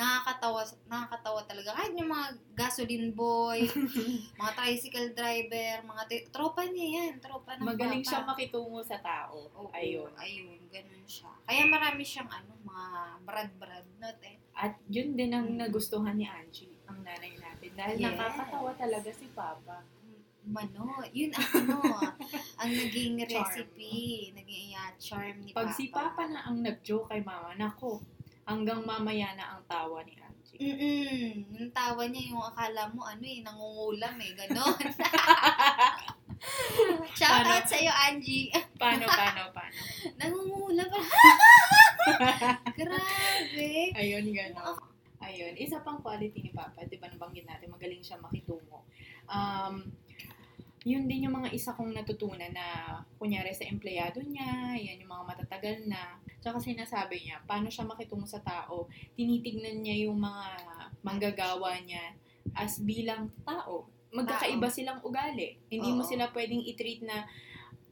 Nakakatawa, 0.00 0.61
nakakatawa 0.87 1.40
talaga. 1.45 1.76
Kahit 1.76 1.92
yung 1.92 2.09
mga 2.09 2.26
gasoline 2.54 3.12
boy, 3.12 3.69
mga 4.40 4.52
tricycle 4.57 5.12
driver, 5.12 5.85
mga 5.85 6.02
t- 6.09 6.26
tropa 6.30 6.64
niya 6.64 6.87
yan, 6.97 7.21
tropa 7.21 7.52
ng 7.54 7.69
Magaling 7.69 8.00
papa. 8.00 8.09
siya 8.11 8.25
makitungo 8.25 8.80
sa 8.80 8.97
tao. 8.99 9.45
Oo, 9.52 9.69
Ayun. 9.71 10.09
Ayun, 10.16 10.57
ganun 10.66 11.04
siya. 11.04 11.28
Kaya 11.45 11.62
marami 11.66 12.00
siyang 12.00 12.33
ano, 12.33 12.57
mga 12.64 12.92
brad-brad 13.23 13.87
not 13.99 14.16
eh. 14.23 14.40
At 14.54 14.80
yun 14.87 15.12
din 15.12 15.30
ang 15.30 15.47
Mm. 15.47 15.61
nagustuhan 15.61 16.16
ni 16.16 16.25
Angie, 16.25 16.80
ang 16.85 17.00
nanay 17.00 17.37
natin. 17.37 17.71
Dahil 17.75 17.97
Yes. 17.99 18.09
nakakatawa 18.11 18.73
talaga 18.75 19.11
si 19.11 19.28
Papa. 19.30 19.85
Mano, 20.42 20.83
yun 21.12 21.28
ang 21.30 21.45
ano, 21.54 21.76
ang 22.57 22.71
naging 22.71 23.21
Charm. 23.23 23.45
recipe, 23.45 23.92
naging 24.33 24.73
yeah, 24.73 24.88
charm 24.97 25.37
ni 25.38 25.52
Pag 25.52 25.69
Papa. 25.69 25.76
si 25.76 25.85
Papa 25.90 26.23
na 26.25 26.40
ang 26.42 26.57
nag-joke 26.59 27.07
kay 27.07 27.21
Mama, 27.21 27.52
nako, 27.54 28.00
hanggang 28.50 28.83
mamaya 28.83 29.30
na 29.38 29.54
ang 29.54 29.62
tawa 29.71 30.02
ni 30.02 30.19
Angie. 30.19 30.59
Mm-mm. 30.59 31.54
Yung 31.54 31.71
tawa 31.71 32.02
niya, 32.11 32.35
yung 32.35 32.42
akala 32.42 32.90
mo, 32.90 33.07
ano 33.07 33.23
eh, 33.23 33.38
nangungulam 33.47 34.19
eh, 34.19 34.33
gano'n. 34.35 34.75
Shout 37.19 37.45
Paano? 37.47 37.52
out 37.54 37.66
sa'yo, 37.69 37.92
Angie. 37.92 38.50
Paano, 38.75 39.07
paano, 39.11 39.54
paano? 39.54 39.78
nangungulam 40.19 40.88
pa. 40.90 41.00
Grabe. 42.75 43.71
Ayun, 43.95 44.26
gano'n. 44.35 44.76
Ayun, 45.21 45.52
isa 45.61 45.85
pang 45.85 46.00
quality 46.00 46.40
ni 46.40 46.50
Papa, 46.50 46.80
di 46.88 46.97
ba 46.97 47.12
nabanggit 47.12 47.45
natin, 47.45 47.69
magaling 47.69 48.00
siya 48.00 48.16
makitungo. 48.19 48.88
Um, 49.30 49.85
yun 50.80 51.04
din 51.04 51.28
yung 51.28 51.37
mga 51.37 51.52
isa 51.52 51.76
kong 51.76 51.92
natutunan 51.92 52.49
na, 52.56 52.96
kunyari 53.20 53.52
sa 53.52 53.68
empleyado 53.68 54.25
niya, 54.25 54.72
yan 54.80 55.04
yung 55.04 55.12
mga 55.12 55.28
matatagal 55.37 55.76
na. 55.84 56.16
Tsaka 56.40 56.56
sinasabi 56.56 57.20
niya, 57.20 57.44
paano 57.44 57.68
siya 57.68 57.84
makitungo 57.84 58.25
sa 58.25 58.40
tao, 58.40 58.88
tinitignan 59.12 59.84
niya 59.84 60.08
yung 60.08 60.16
mga 60.16 60.46
manggagawa 61.04 61.76
niya 61.84 62.16
as 62.56 62.80
bilang 62.80 63.28
tao. 63.44 63.92
Magkakaiba 64.10 64.72
silang 64.72 65.04
ugali. 65.04 65.60
Hindi 65.68 65.92
mo 65.92 66.00
Oo. 66.02 66.08
sila 66.08 66.32
pwedeng 66.32 66.64
i-treat 66.64 67.04
na 67.04 67.28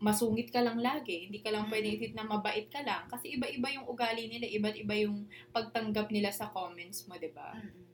masungit 0.00 0.48
ka 0.48 0.64
lang 0.64 0.80
lagi. 0.80 1.28
Hindi 1.28 1.44
ka 1.44 1.52
lang 1.52 1.68
Mm. 1.68 1.70
pwedeng 1.70 1.92
i-treat 1.92 2.16
na 2.16 2.24
mabait 2.24 2.66
ka 2.72 2.80
lang. 2.80 3.04
Kasi 3.12 3.36
iba-iba 3.36 3.68
yung 3.68 3.84
ugali 3.84 4.32
nila, 4.32 4.48
iba't 4.48 4.76
iba 4.80 4.94
yung 4.96 5.28
pagtanggap 5.52 6.08
nila 6.08 6.32
sa 6.32 6.48
comments 6.48 7.04
mo, 7.04 7.20
di 7.20 7.28
ba? 7.30 7.52
Mm-mm. 7.52 7.84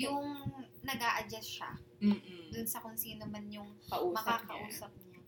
Yung 0.00 0.24
nag 0.80 1.02
adjust 1.20 1.60
siya 1.60 1.76
Mm-mm. 1.98 2.54
dun 2.54 2.66
sa 2.66 2.78
kung 2.78 2.94
sino 2.94 3.26
man 3.26 3.46
yung 3.50 3.66
Kausap 3.86 4.06
niya. 4.06 4.18
makakausap 4.22 4.92
niya. 5.02 5.20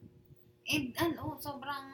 And 0.70 0.86
ano, 0.96 1.34
sobrang, 1.42 1.86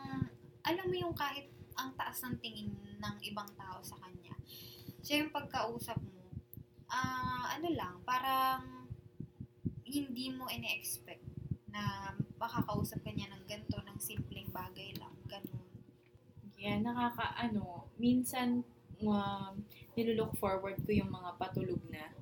alam 0.62 0.86
mo 0.86 0.96
yung 0.96 1.16
kahit 1.16 1.48
ang 1.76 1.96
taas 1.96 2.20
ng 2.24 2.36
tingin 2.40 2.72
ng 3.00 3.16
ibang 3.24 3.48
tao 3.56 3.80
sa 3.80 3.96
kanya. 4.00 4.36
Siya 5.00 5.24
yung 5.24 5.32
pagkausap 5.32 5.96
mo, 6.00 6.28
ah, 6.88 7.56
ano 7.56 7.68
lang, 7.72 8.00
parang 8.04 8.88
hindi 9.86 10.32
mo 10.34 10.50
ine-expect 10.50 11.22
na 11.70 12.12
makakausap 12.36 13.00
ka 13.04 13.12
niya 13.12 13.32
ng 13.32 13.44
ganito, 13.48 13.78
ng 13.80 13.98
simpleng 14.00 14.48
bagay 14.50 14.92
lang, 14.96 15.14
ganun. 15.28 15.64
Yeah, 16.56 16.80
nakakaano, 16.80 17.92
minsan 18.00 18.64
um, 19.04 19.52
nilulook 19.92 20.36
forward 20.40 20.80
ko 20.84 20.90
yung 20.92 21.12
mga 21.12 21.36
patulog 21.36 21.80
na. 21.92 22.15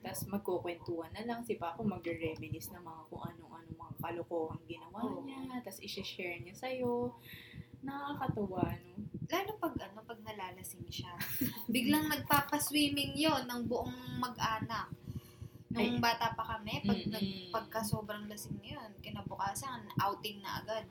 Tapos 0.00 0.22
magkukwentuhan 0.26 1.12
na 1.12 1.22
lang 1.22 1.44
si 1.44 1.54
Paco 1.54 1.84
magre-reminis 1.84 2.72
na 2.72 2.80
mga 2.80 3.02
kung 3.08 3.20
ano-ano 3.20 3.68
mga 3.68 3.94
kalokohang 4.00 4.64
ginawa 4.64 4.98
Oo. 5.04 5.20
niya. 5.22 5.60
Tapos 5.60 5.80
i-share 5.84 6.40
niya 6.40 6.56
sa'yo. 6.56 7.12
Nakakatawa, 7.80 8.76
no? 8.76 8.92
Lalo 9.30 9.50
pag 9.56 9.74
ano, 9.78 10.02
pag 10.04 10.20
nalalasing 10.20 10.84
siya. 10.90 11.12
Biglang 11.74 12.10
nagpapaswimming 12.10 13.14
yon 13.14 13.46
ng 13.46 13.62
buong 13.64 14.20
mag-anak. 14.20 14.90
Nung 15.70 15.96
Ay. 15.96 16.02
bata 16.02 16.34
pa 16.34 16.44
kami, 16.56 16.82
pag 16.82 16.98
Mm-mm. 16.98 17.14
nag, 17.14 17.26
pagka 17.54 17.80
sobrang 17.86 18.26
lasing 18.26 18.58
na 18.58 18.74
yun, 18.74 18.90
kinabukasan, 18.98 19.86
outing 20.02 20.42
na 20.42 20.58
agad. 20.58 20.82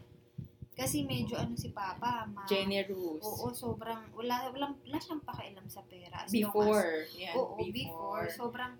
Kasi 0.71 1.03
medyo 1.03 1.35
ano 1.35 1.59
si 1.59 1.75
Papa, 1.75 2.23
ma... 2.31 2.47
Generous. 2.47 3.19
Oo, 3.19 3.51
sobrang, 3.51 3.99
wala, 4.15 4.47
wala, 4.47 4.71
wala 4.71 4.97
siyang 4.97 5.19
pakialam 5.19 5.67
sa 5.67 5.83
pera. 5.83 6.23
As 6.23 6.31
long 6.31 6.47
as- 6.47 6.55
Before. 6.55 6.91
Yan, 7.19 7.33
oo, 7.35 7.53
before. 7.59 8.25
Sobrang, 8.31 8.73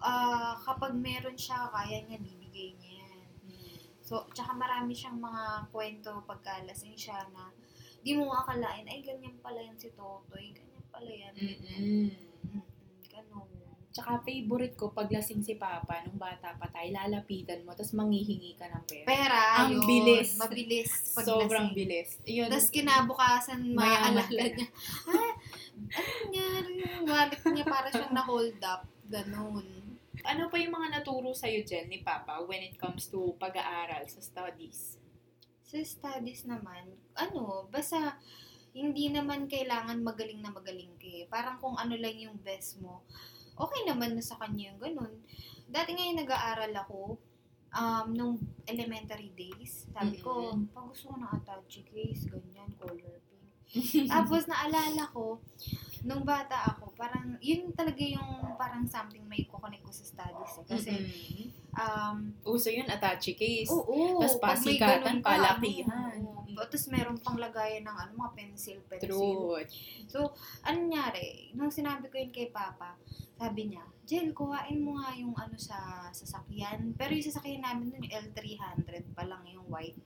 ah 0.00 0.56
kapag 0.60 0.96
meron 0.96 1.36
siya, 1.36 1.68
kaya 1.70 2.04
niya, 2.04 2.18
bibigay 2.20 2.76
niya 2.76 2.92
yan. 3.04 3.18
Mm. 3.46 3.76
So, 4.00 4.26
tsaka 4.32 4.56
marami 4.56 4.92
siyang 4.96 5.20
mga 5.20 5.70
kwento 5.70 6.24
pagkalasing 6.26 6.96
siya 6.96 7.24
na 7.30 7.52
di 8.00 8.16
mo 8.16 8.32
akalain, 8.32 8.88
ay, 8.88 9.04
ganyan 9.04 9.36
pala 9.44 9.60
yan 9.60 9.76
si 9.76 9.92
Totoy, 9.92 10.56
ganyan 10.56 10.84
pala 10.88 11.10
yan. 11.12 11.34
Mm-mm. 11.36 12.08
Mm-mm, 12.48 12.64
Ganun. 13.12 13.48
Tsaka 13.90 14.22
favorite 14.22 14.78
ko, 14.78 14.94
pag 14.94 15.10
lasing 15.10 15.42
si 15.42 15.58
Papa, 15.58 16.00
nung 16.06 16.16
bata 16.16 16.54
pa 16.56 16.64
tayo, 16.70 16.88
lalapitan 16.94 17.60
mo, 17.66 17.74
tapos 17.76 17.92
manghihingi 17.92 18.54
ka 18.56 18.70
ng 18.70 18.84
pera. 18.86 19.04
Pera, 19.04 19.42
Ang 19.66 19.76
yun, 19.76 19.84
bilis. 19.84 20.38
Mabilis. 20.38 20.90
Pag 21.12 21.26
Sobrang 21.26 21.68
bilis. 21.74 22.22
Yun, 22.24 22.48
Tapos 22.48 22.70
kinabukasan, 22.70 23.60
ka 23.74 24.08
na. 24.14 24.22
niya, 24.30 24.68
ah, 25.10 25.32
ano 25.98 26.08
nangyari 26.30 26.74
wallet 27.02 27.42
niya 27.50 27.66
para 27.66 27.88
siyang 27.90 28.14
na-hold 28.14 28.62
up. 28.62 28.86
Ganun. 29.10 29.66
Ano 30.24 30.48
pa 30.52 30.56
yung 30.60 30.74
mga 30.74 31.00
naturo 31.00 31.32
sa'yo 31.32 31.64
dyan 31.64 31.88
ni 31.88 32.00
Papa 32.04 32.42
when 32.44 32.60
it 32.64 32.76
comes 32.76 33.08
to 33.08 33.34
pag-aaral 33.40 34.04
sa 34.06 34.20
studies? 34.20 35.00
Sa 35.64 35.78
studies 35.80 36.44
naman, 36.44 36.90
ano, 37.14 37.68
basta 37.70 38.18
hindi 38.70 39.10
naman 39.10 39.50
kailangan 39.50 40.02
magaling 40.02 40.42
na 40.42 40.54
magaling 40.54 40.94
ka. 40.98 41.06
eh. 41.06 41.24
Parang 41.26 41.58
kung 41.58 41.74
ano 41.74 41.94
lang 41.98 42.14
yung 42.18 42.38
best 42.42 42.78
mo, 42.78 43.02
okay 43.58 43.82
naman 43.86 44.14
na 44.14 44.22
sa 44.22 44.38
kanya 44.38 44.74
yung 44.74 44.80
ganun. 44.80 45.14
Dati 45.70 45.94
nga 45.94 46.06
yung 46.06 46.20
nag-aaral 46.22 46.74
ako, 46.74 47.18
um, 47.74 48.06
nung 48.14 48.34
elementary 48.66 49.30
days, 49.34 49.86
sabi 49.90 50.18
ko, 50.18 50.54
Mm-mm. 50.54 50.70
pag 50.74 50.86
gusto 50.90 51.10
ko 51.10 51.16
ng 51.18 51.30
attache 51.30 51.82
case, 51.86 52.26
ganyan, 52.30 52.70
color 52.78 53.18
pink. 53.30 53.50
Tapos 54.10 54.46
naalala 54.50 55.06
ko, 55.14 55.38
nung 56.02 56.26
bata 56.26 56.74
ako, 56.74 56.89
parang, 57.00 57.40
yun 57.40 57.72
talaga 57.72 58.04
yung 58.04 58.52
parang 58.60 58.84
something 58.84 59.24
may 59.24 59.48
kukonek 59.48 59.80
ko 59.80 59.88
sa 59.88 60.04
studies. 60.04 60.52
Eh. 60.60 60.64
Kasi, 60.68 60.92
Mm-mm. 60.92 61.48
um, 61.80 62.16
Uso 62.44 62.68
yun, 62.68 62.84
attache 62.92 63.32
case. 63.32 63.72
Oo. 63.72 64.20
Pag 64.20 64.36
may 64.36 64.76
pasikatan, 64.76 65.16
palakihan. 65.24 66.20
oo. 66.20 66.44
Tapos 66.60 66.92
meron 66.92 67.16
pang 67.24 67.40
lagayan 67.40 67.88
ng 67.88 67.96
ano, 67.96 68.10
mga 68.20 68.32
pencil, 68.36 68.78
pencil. 68.84 69.08
Truth. 69.08 69.72
So, 70.12 70.36
ano 70.60 70.76
nangyari? 70.76 71.56
Nung 71.56 71.72
sinabi 71.72 72.12
ko 72.12 72.20
yun 72.20 72.28
kay 72.28 72.52
Papa, 72.52 73.00
sabi 73.40 73.72
niya, 73.72 73.80
Jel, 74.04 74.34
kuhain 74.36 74.82
mo 74.82 74.98
nga 75.00 75.14
yung 75.16 75.32
ano 75.38 75.56
sa 75.56 76.10
sasakyan. 76.12 76.92
Pero 76.98 77.16
yung 77.16 77.24
sasakyan 77.24 77.62
namin 77.64 77.94
nun, 77.94 78.04
yung 78.04 78.28
L300 78.28 79.16
pa 79.16 79.24
lang 79.24 79.40
yung 79.48 79.64
white. 79.70 79.96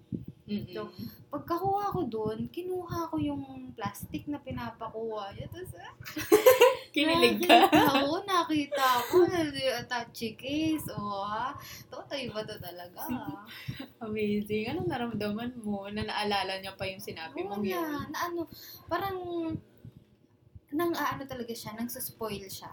Mm-mm. 0.45 0.77
So, 0.77 0.93
Pagkakuha 1.35 1.91
ko 1.91 2.07
doon, 2.07 2.47
kinuha 2.47 3.11
ko 3.11 3.19
yung 3.19 3.75
plastic 3.75 4.29
na 4.31 4.39
pinapakuha 4.39 5.35
niya. 5.35 5.51
Tapos, 5.51 5.75
ah, 5.83 5.95
Kinilig 6.95 7.43
ka. 7.43 7.67
nakita 7.67 7.91
ko, 8.07 8.11
nakita 8.23 8.87
ko, 9.11 9.17
attache 9.83 10.39
case. 10.39 10.87
O, 10.95 11.27
ha? 11.27 11.51
Totoy 11.91 12.31
ba 12.31 12.47
to 12.47 12.55
talaga? 12.63 13.03
Amazing. 14.07 14.71
Anong 14.71 14.87
naramdaman 14.87 15.59
mo 15.59 15.91
na 15.91 16.07
naalala 16.07 16.63
niya 16.63 16.79
pa 16.79 16.87
yung 16.87 17.03
sinabi 17.03 17.43
Oo 17.43 17.51
mong 17.51 17.65
yun? 17.67 17.83
na, 17.83 18.07
na 18.15 18.19
ano, 18.31 18.47
parang, 18.87 19.19
nang 20.71 20.95
ano 20.95 21.23
talaga 21.27 21.51
siya, 21.51 21.75
nang 21.75 21.91
spoil 21.91 22.47
siya. 22.47 22.71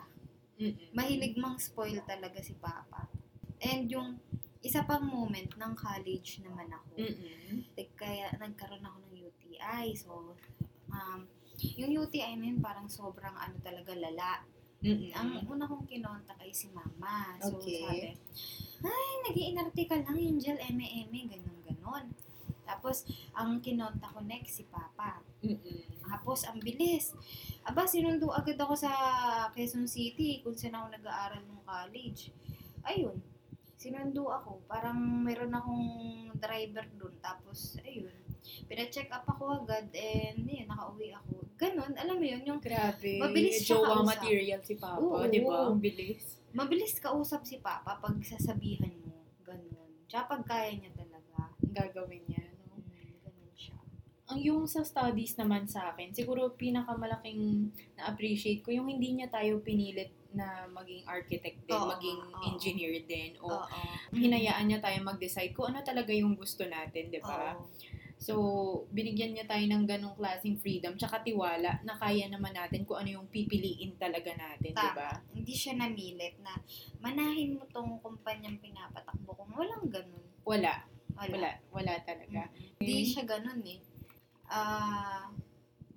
Mm-mm. 0.62 0.94
Mahilig 0.94 1.34
mang 1.42 1.58
spoil 1.58 1.98
talaga 2.06 2.38
si 2.46 2.54
Papa. 2.54 3.10
And 3.58 3.90
yung 3.90 4.22
isa 4.62 4.86
pang 4.86 5.02
moment 5.02 5.50
ng 5.58 5.74
college 5.74 6.46
naman 6.46 6.70
ako. 6.70 7.02
Mm-mm. 7.02 7.66
Like, 7.74 7.94
kaya 7.98 8.30
nagkaroon 8.38 8.86
ako 8.86 8.98
ng 9.10 9.16
UTI. 9.26 9.98
So, 9.98 10.38
um, 10.94 11.26
yung 11.78 11.92
UTI 11.98 12.38
na 12.38 12.46
yun 12.54 12.62
parang 12.62 12.86
sobrang 12.86 13.34
ano 13.34 13.58
talaga 13.66 13.98
lala. 13.98 14.46
Mm-mm. 14.82 15.14
Ang 15.14 15.46
una 15.50 15.66
kong 15.70 15.86
kinontak 15.90 16.38
ay 16.42 16.54
si 16.54 16.70
Mama. 16.74 17.38
So, 17.42 17.58
Okay. 17.58 17.86
sabi, 17.86 18.10
ay, 18.82 19.10
nag-iinarte 19.30 19.82
ka 19.86 19.98
lang, 19.98 20.18
Angel, 20.18 20.58
eme-eme, 20.58 21.30
ganun-ganon. 21.30 22.10
Tapos, 22.66 23.06
ang 23.38 23.62
kinontak 23.62 24.10
ko 24.10 24.26
next 24.26 24.58
si 24.58 24.66
Papa. 24.70 25.22
Mm-mm. 25.46 26.02
Tapos, 26.02 26.46
ang 26.50 26.58
bilis. 26.58 27.14
Aba, 27.62 27.86
sinundo 27.86 28.34
agad 28.34 28.58
ako 28.58 28.74
sa 28.74 28.90
Quezon 29.54 29.86
City 29.86 30.42
kung 30.42 30.58
saan 30.58 30.78
ako 30.78 30.98
nag-aaral 30.98 31.46
ng 31.46 31.62
college. 31.62 32.34
Ayun, 32.82 33.22
sinundo 33.82 34.30
ako. 34.30 34.62
Parang 34.70 35.26
meron 35.26 35.58
akong 35.58 35.86
driver 36.38 36.86
doon. 36.94 37.18
Tapos, 37.18 37.82
ayun, 37.82 38.14
pina-check 38.70 39.10
up 39.10 39.26
ako 39.26 39.66
agad 39.66 39.90
and 39.98 40.46
yun, 40.46 40.70
nakauwi 40.70 41.10
ako. 41.18 41.42
Ganon, 41.58 41.94
alam 41.98 42.16
mo 42.18 42.26
yun, 42.26 42.46
yung 42.46 42.62
Grabe. 42.62 43.18
Mabilis 43.18 43.66
siya 43.66 43.82
Jowa 43.82 44.06
kausap. 44.06 44.10
material 44.14 44.62
si 44.62 44.74
Papa, 44.78 45.02
Oo. 45.02 45.26
di 45.26 45.42
ba? 45.42 45.74
Ang 45.74 45.82
bilis. 45.82 46.38
mabilis 46.54 46.94
kausap 47.00 47.42
si 47.42 47.58
Papa 47.58 47.98
pag 47.98 48.16
sasabihan 48.22 48.94
mo. 49.02 49.18
Ganun. 49.42 50.06
Tsaka 50.06 50.38
pag 50.38 50.44
kaya 50.46 50.78
niya 50.78 50.92
talaga. 50.94 51.50
Gagawin 51.64 52.22
niya, 52.28 52.44
no? 52.62 52.78
Mm, 52.78 53.14
ganun 53.24 53.54
siya. 53.56 53.80
Ang 54.30 54.40
yung 54.42 54.64
sa 54.68 54.84
studies 54.84 55.40
naman 55.40 55.66
sa 55.66 55.94
akin, 55.94 56.12
siguro 56.12 56.54
pinakamalaking 56.54 57.72
na-appreciate 57.96 58.62
ko 58.62 58.74
yung 58.74 58.92
hindi 58.92 59.16
niya 59.16 59.32
tayo 59.32 59.64
pinilit 59.64 60.12
na 60.34 60.68
maging 60.72 61.04
architect 61.08 61.60
din, 61.68 61.76
Oo, 61.80 61.92
maging 61.92 62.20
oo. 62.20 62.44
engineer 62.48 62.96
din, 63.08 63.36
o 63.40 63.62
Oo. 63.62 63.82
hinayaan 64.16 64.68
niya 64.68 64.80
tayo 64.80 64.98
mag-decide 65.04 65.52
kung 65.56 65.72
ano 65.72 65.84
talaga 65.84 66.12
yung 66.16 66.36
gusto 66.36 66.64
natin, 66.68 67.12
di 67.12 67.20
ba? 67.20 67.56
So, 68.22 68.38
binigyan 68.94 69.34
niya 69.34 69.50
tayo 69.50 69.66
ng 69.66 69.90
ganong 69.90 70.14
klaseng 70.14 70.54
freedom, 70.62 70.94
tsaka 70.94 71.26
tiwala 71.26 71.82
na 71.82 71.98
kaya 71.98 72.30
naman 72.30 72.54
natin 72.54 72.86
kung 72.86 73.02
ano 73.02 73.10
yung 73.18 73.28
pipiliin 73.34 73.98
talaga 73.98 74.30
natin, 74.38 74.78
di 74.78 74.90
ba? 74.94 75.10
Hindi 75.34 75.54
siya 75.58 75.74
namilit 75.74 76.38
na 76.46 76.54
manahin 77.02 77.58
mo 77.58 77.66
tong 77.74 77.98
kumpanyang 77.98 78.62
pinapatakbo 78.62 79.34
ko. 79.34 79.42
Walang 79.58 79.90
ganun. 79.90 80.22
Wala, 80.46 80.86
Wala. 81.18 81.34
wala, 81.34 81.52
wala 81.74 81.94
talaga. 82.06 82.46
Hindi 82.78 83.10
siya 83.10 83.26
ganun 83.26 83.66
eh. 83.66 83.82
Ah, 84.46 85.34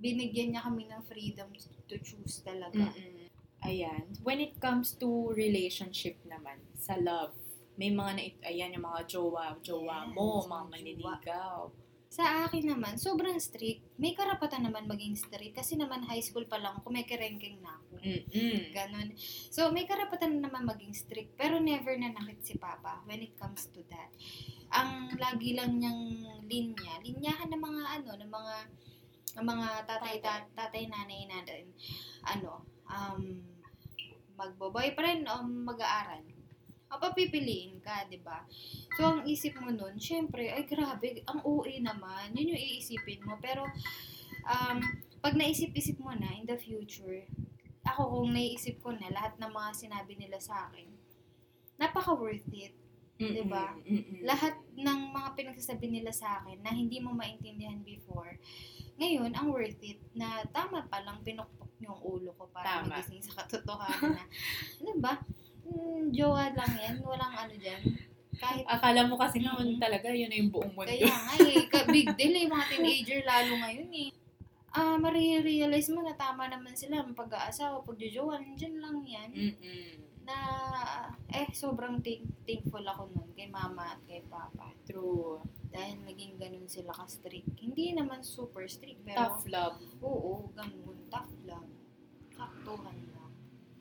binigyan 0.00 0.56
niya 0.56 0.64
kami 0.64 0.88
ng 0.88 1.04
freedom 1.04 1.52
to 1.88 1.96
choose 2.00 2.40
talaga. 2.40 2.88
Mm-mm. 2.88 3.23
Ayan. 3.64 4.04
When 4.20 4.44
it 4.44 4.60
comes 4.60 4.92
to 5.00 5.32
relationship 5.32 6.20
naman, 6.28 6.60
sa 6.76 7.00
love, 7.00 7.32
may 7.80 7.90
mga 7.90 8.12
na, 8.14 8.22
ayan, 8.46 8.76
yung 8.76 8.86
mga 8.86 9.08
jowa, 9.08 9.56
jowa 9.64 10.06
Yes, 10.06 10.12
mo, 10.14 10.44
mga 10.46 10.64
manliligaw. 10.70 11.72
Sa 12.14 12.46
akin 12.46 12.70
naman, 12.70 12.94
sobrang 12.94 13.34
strict. 13.42 13.82
May 13.98 14.14
karapatan 14.14 14.62
naman 14.62 14.86
maging 14.86 15.18
strict 15.18 15.58
kasi 15.58 15.74
naman 15.74 16.06
high 16.06 16.22
school 16.22 16.46
pa 16.46 16.62
lang 16.62 16.78
kumikirenking 16.86 17.58
na 17.58 17.74
ako. 17.74 17.98
Mm-mm. 17.98 18.70
Ganon. 18.70 19.18
So, 19.50 19.74
may 19.74 19.82
karapatan 19.82 20.38
naman 20.38 20.62
maging 20.62 20.94
strict, 20.94 21.34
pero 21.34 21.58
never 21.58 21.98
na 21.98 22.14
nakit 22.14 22.38
si 22.46 22.54
Papa 22.54 23.02
when 23.10 23.18
it 23.18 23.34
comes 23.34 23.66
to 23.74 23.82
that. 23.90 24.14
Ang 24.70 25.18
lagi 25.18 25.58
lang 25.58 25.82
niyang 25.82 26.02
linya, 26.46 27.02
linyahan 27.02 27.50
ng 27.50 27.62
mga 27.64 27.82
ano, 27.98 28.10
ng 28.14 28.30
mga 28.30 28.56
ng 29.34 29.46
mga 29.50 29.68
tatay, 29.90 30.14
tatay, 30.22 30.46
tatay 30.54 30.84
nanay 30.86 31.26
natin, 31.26 31.66
ano, 32.22 32.62
um, 32.86 33.42
magbo-boyfriend 34.34 35.26
o 35.30 35.42
mag-aaral. 35.46 36.22
O 36.92 37.00
papipiliin 37.00 37.82
ka, 37.82 38.06
di 38.06 38.22
ba? 38.22 38.46
So, 38.94 39.18
ang 39.18 39.20
isip 39.26 39.58
mo 39.58 39.72
nun, 39.74 39.98
syempre, 39.98 40.52
ay 40.54 40.62
grabe, 40.68 41.26
ang 41.26 41.42
OA 41.42 41.82
naman. 41.82 42.30
Yun 42.36 42.54
yung 42.54 42.62
iisipin 42.62 43.24
mo. 43.26 43.34
Pero, 43.42 43.66
um, 44.46 44.78
pag 45.18 45.34
naisip-isip 45.34 45.98
mo 45.98 46.12
na 46.14 46.30
in 46.36 46.46
the 46.46 46.54
future, 46.54 47.26
ako 47.84 48.20
kung 48.20 48.30
naiisip 48.32 48.80
ko 48.80 48.92
na 48.92 49.10
lahat 49.12 49.36
ng 49.40 49.50
mga 49.52 49.70
sinabi 49.74 50.12
nila 50.16 50.38
sa 50.40 50.68
akin, 50.68 50.88
napaka 51.76 52.14
worth 52.14 52.48
it. 52.52 52.72
Mm-mm. 53.14 53.46
Diba? 53.46 53.66
Mm-mm. 53.86 54.26
Lahat 54.26 54.58
ng 54.74 55.00
mga 55.14 55.28
pinagsasabi 55.38 55.86
nila 55.86 56.10
sa 56.10 56.42
akin 56.42 56.58
na 56.66 56.74
hindi 56.74 56.98
mo 56.98 57.14
maintindihan 57.14 57.78
before, 57.86 58.36
ngayon, 58.96 59.30
ang 59.30 59.48
worth 59.48 59.80
it 59.80 59.98
na 60.12 60.26
tama 60.48 60.84
pa 60.84 61.00
lang 61.00 61.18
pinukpok 61.20 61.70
yung 61.78 61.98
ulo 62.00 62.30
ko 62.32 62.46
para 62.48 62.80
Tama. 62.80 62.94
magising 62.94 63.20
sa 63.20 63.42
katotohanan 63.42 64.14
na, 64.14 64.24
ano 64.78 64.92
ba? 64.96 65.14
Mm, 65.64 66.10
jowa 66.10 66.48
lang 66.50 66.72
yan. 66.74 66.96
Walang 67.00 67.34
ano 67.34 67.54
dyan. 67.54 67.82
Kahit 68.34 68.64
Akala 68.64 69.04
mo 69.04 69.14
kasi 69.14 69.38
Mm. 69.38 69.46
noon 69.46 69.68
talaga 69.76 70.08
yun 70.08 70.26
na 70.26 70.36
yung 70.36 70.50
buong 70.50 70.72
mundo. 70.72 70.86
kaya 70.86 71.06
nga 71.06 71.34
eh, 71.40 71.64
ka- 71.66 71.86
big 71.86 72.08
deal 72.14 72.34
eh, 72.34 72.46
mga 72.46 72.66
teenager 72.68 73.20
lalo 73.22 73.52
ngayon 73.58 73.90
eh. 73.92 74.10
Ah, 74.70 74.96
marirealize 74.96 75.88
mo 75.88 76.02
na 76.02 76.14
tama 76.14 76.46
naman 76.46 76.74
sila 76.74 76.98
ang 77.00 77.12
pag-aasawa, 77.12 77.82
pagjojowa, 77.82 78.38
nandiyan 78.38 78.76
lang 78.76 78.96
yan. 79.02 79.30
Mm-mm. 79.30 79.90
Na, 80.24 80.36
eh, 81.28 81.46
sobrang 81.52 82.00
thank- 82.00 82.26
thankful 82.42 82.82
ako 82.82 83.06
nun 83.08 83.30
kay 83.32 83.46
mama 83.46 83.86
at 83.88 84.00
kay 84.02 84.22
papa. 84.24 84.74
True. 84.84 85.38
Dahil 85.74 85.98
naging 86.06 86.38
ganun 86.38 86.70
sila 86.70 86.94
ka-strict. 86.94 87.50
Hindi 87.58 87.98
naman 87.98 88.22
super 88.22 88.62
strict, 88.70 89.02
pero 89.02 89.18
Tough 89.18 89.50
love. 89.50 89.82
oo, 89.98 90.46
ganun, 90.54 90.98
tough 91.10 91.34
lang. 91.42 91.66
Saktuhan 92.30 92.98
lang. 93.10 93.32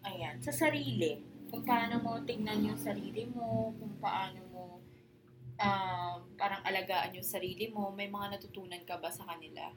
Ayan. 0.01 0.41
Sa 0.41 0.49
sarili. 0.49 1.21
Kung 1.53 1.61
paano 1.61 2.01
mo 2.01 2.17
tignan 2.25 2.65
yung 2.65 2.81
sarili 2.81 3.29
mo, 3.29 3.69
kung 3.77 3.93
paano 4.01 4.41
mo 4.49 4.81
um, 5.61 6.17
parang 6.33 6.61
alagaan 6.65 7.13
yung 7.13 7.25
sarili 7.25 7.69
mo, 7.69 7.93
may 7.93 8.09
mga 8.09 8.37
natutunan 8.39 8.81
ka 8.83 8.97
ba 8.97 9.13
sa 9.13 9.27
kanila? 9.29 9.69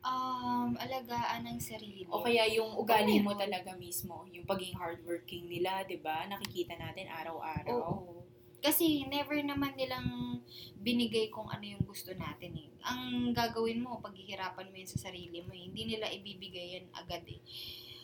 Um, 0.00 0.80
alagaan 0.80 1.44
ng 1.44 1.60
sarili. 1.60 2.08
O 2.08 2.24
kaya 2.24 2.48
yung 2.48 2.72
ugali 2.76 3.20
mo 3.20 3.36
talaga 3.36 3.76
mismo, 3.76 4.24
yung 4.32 4.48
pagiging 4.48 4.80
hardworking 4.80 5.44
nila, 5.44 5.84
'di 5.84 6.00
ba? 6.00 6.24
Nakikita 6.24 6.72
natin 6.80 7.08
araw-araw. 7.12 7.76
Oo. 7.76 8.19
Kasi 8.60 9.08
never 9.08 9.40
naman 9.40 9.72
nilang 9.72 10.40
binigay 10.80 11.32
kung 11.32 11.48
ano 11.48 11.64
yung 11.64 11.84
gusto 11.84 12.12
natin 12.12 12.52
eh. 12.56 12.68
Ang 12.84 13.32
gagawin 13.32 13.80
mo, 13.80 14.00
paghihirapan 14.04 14.68
mo 14.68 14.76
yun 14.76 14.88
sa 14.88 15.10
sarili 15.10 15.40
mo 15.40 15.52
eh. 15.56 15.64
Hindi 15.68 15.96
nila 15.96 16.12
ibibigay 16.12 16.80
yan 16.80 16.86
agad 16.92 17.24
eh. 17.24 17.40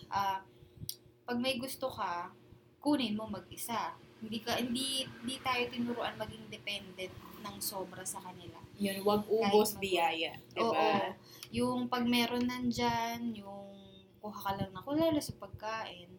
Ah, 0.08 0.40
pag 1.28 1.38
may 1.40 1.60
gusto 1.60 1.92
ka, 1.92 2.32
kunin 2.80 3.18
mo 3.18 3.28
mag-isa. 3.28 3.98
Hindi 4.22 4.40
ka 4.40 4.56
hindi 4.56 5.04
hindi 5.04 5.36
tayo 5.44 5.66
tinuruan 5.68 6.16
maging 6.16 6.48
dependent 6.48 7.12
ng 7.44 7.56
sobra 7.60 8.06
sa 8.06 8.22
kanila. 8.22 8.56
Yun, 8.80 9.04
wag 9.04 9.28
ubos 9.28 9.76
biyaya, 9.76 10.38
'di 10.54 10.62
Oo. 10.62 10.72
ba? 10.72 11.12
Yung 11.52 11.90
pag 11.90 12.06
meron 12.06 12.48
nandyan, 12.48 13.34
yung 13.36 13.76
kuha 14.22 14.38
ka 14.38 14.52
lang 14.58 14.70
na 14.72 14.82
kulala 14.82 15.20
sa 15.20 15.34
pagkain. 15.36 16.10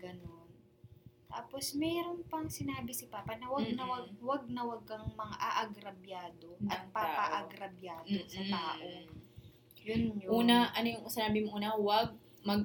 Ganon. 0.00 0.33
Tapos, 1.34 1.74
meron 1.74 2.22
pang 2.24 2.46
sinabi 2.46 2.94
si 2.94 3.06
Papa 3.06 3.34
na 3.34 3.50
wag 3.50 3.66
na 3.68 3.82
Mm-mm. 3.82 3.90
wag, 3.90 4.06
wag 4.22 4.44
na 4.46 4.62
wag 4.62 4.82
kang 4.84 5.02
mga 5.08 5.34
aagrabyado 5.34 6.54
at 6.64 6.78
Ng 6.80 6.88
tao. 6.88 6.94
papaagrabyado 6.94 8.18
sa 8.24 8.38
Mm-mm. 8.38 8.54
tao. 8.54 8.86
Yun 9.82 10.02
yun. 10.16 10.30
Una, 10.30 10.70
ano 10.70 10.86
yung 10.88 11.04
sinabi 11.08 11.42
mo 11.42 11.52
una, 11.52 11.74
wag 11.74 12.14
mag 12.40 12.62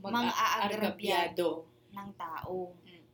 Mang-aagrabyado. 0.00 1.66
ng 1.92 2.10
tao. 2.14 2.72
Mm-mm. 2.78 3.04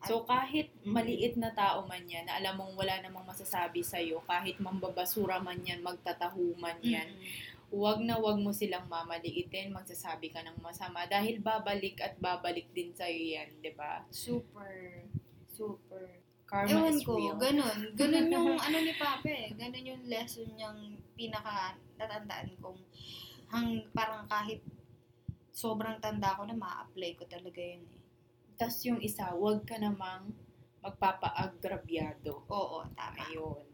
So, 0.00 0.22
kahit 0.22 0.70
maliit 0.86 1.34
na 1.34 1.50
tao 1.50 1.82
man 1.82 2.06
yan, 2.06 2.24
na 2.24 2.38
alam 2.38 2.56
mong 2.56 2.74
wala 2.74 3.02
namang 3.02 3.26
masasabi 3.26 3.82
sa'yo, 3.82 4.22
kahit 4.24 4.56
mambabasura 4.56 5.36
man 5.36 5.58
yan, 5.60 5.82
magtatahuman 5.82 6.78
yan, 6.80 7.08
Mm-mm. 7.08 7.47
Wag 7.68 8.00
na 8.00 8.16
wag 8.16 8.40
mo 8.40 8.48
silang 8.48 8.88
mamaliitin, 8.88 9.76
magsasabi 9.76 10.32
ka 10.32 10.40
ng 10.40 10.58
masama 10.64 11.04
dahil 11.04 11.36
babalik 11.44 12.00
at 12.00 12.16
babalik 12.16 12.72
din 12.72 12.96
sa'yo 12.96 13.36
yan, 13.36 13.48
di 13.60 13.72
ba? 13.76 14.08
Super, 14.08 15.04
super. 15.52 16.24
Karma 16.48 16.88
Ewan 16.88 16.96
is 16.96 17.04
ko, 17.04 17.20
real. 17.20 17.36
ganun. 17.36 17.78
Ganun 17.92 18.26
yung 18.32 18.56
ano 18.56 18.76
ni 18.80 18.96
Papa 18.96 19.28
eh. 19.28 19.52
Ganun 19.52 19.84
yung 19.84 20.02
lesson 20.08 20.48
niyang 20.56 20.96
pinaka 21.12 21.76
tatandaan 22.00 22.56
kong 22.56 22.80
hang 23.52 23.84
parang 23.92 24.24
kahit 24.24 24.64
sobrang 25.52 26.00
tanda 26.00 26.32
ko 26.40 26.48
na 26.48 26.56
ma-apply 26.56 27.20
ko 27.20 27.28
talaga 27.28 27.60
yun 27.60 27.84
eh. 27.84 28.00
Tapos 28.56 28.80
yung 28.88 29.00
isa, 29.04 29.28
wag 29.36 29.68
ka 29.68 29.76
namang 29.76 30.32
magpapa-agrabyado. 30.80 32.48
Oo, 32.48 32.80
tama. 32.96 33.28
Ayun. 33.28 33.67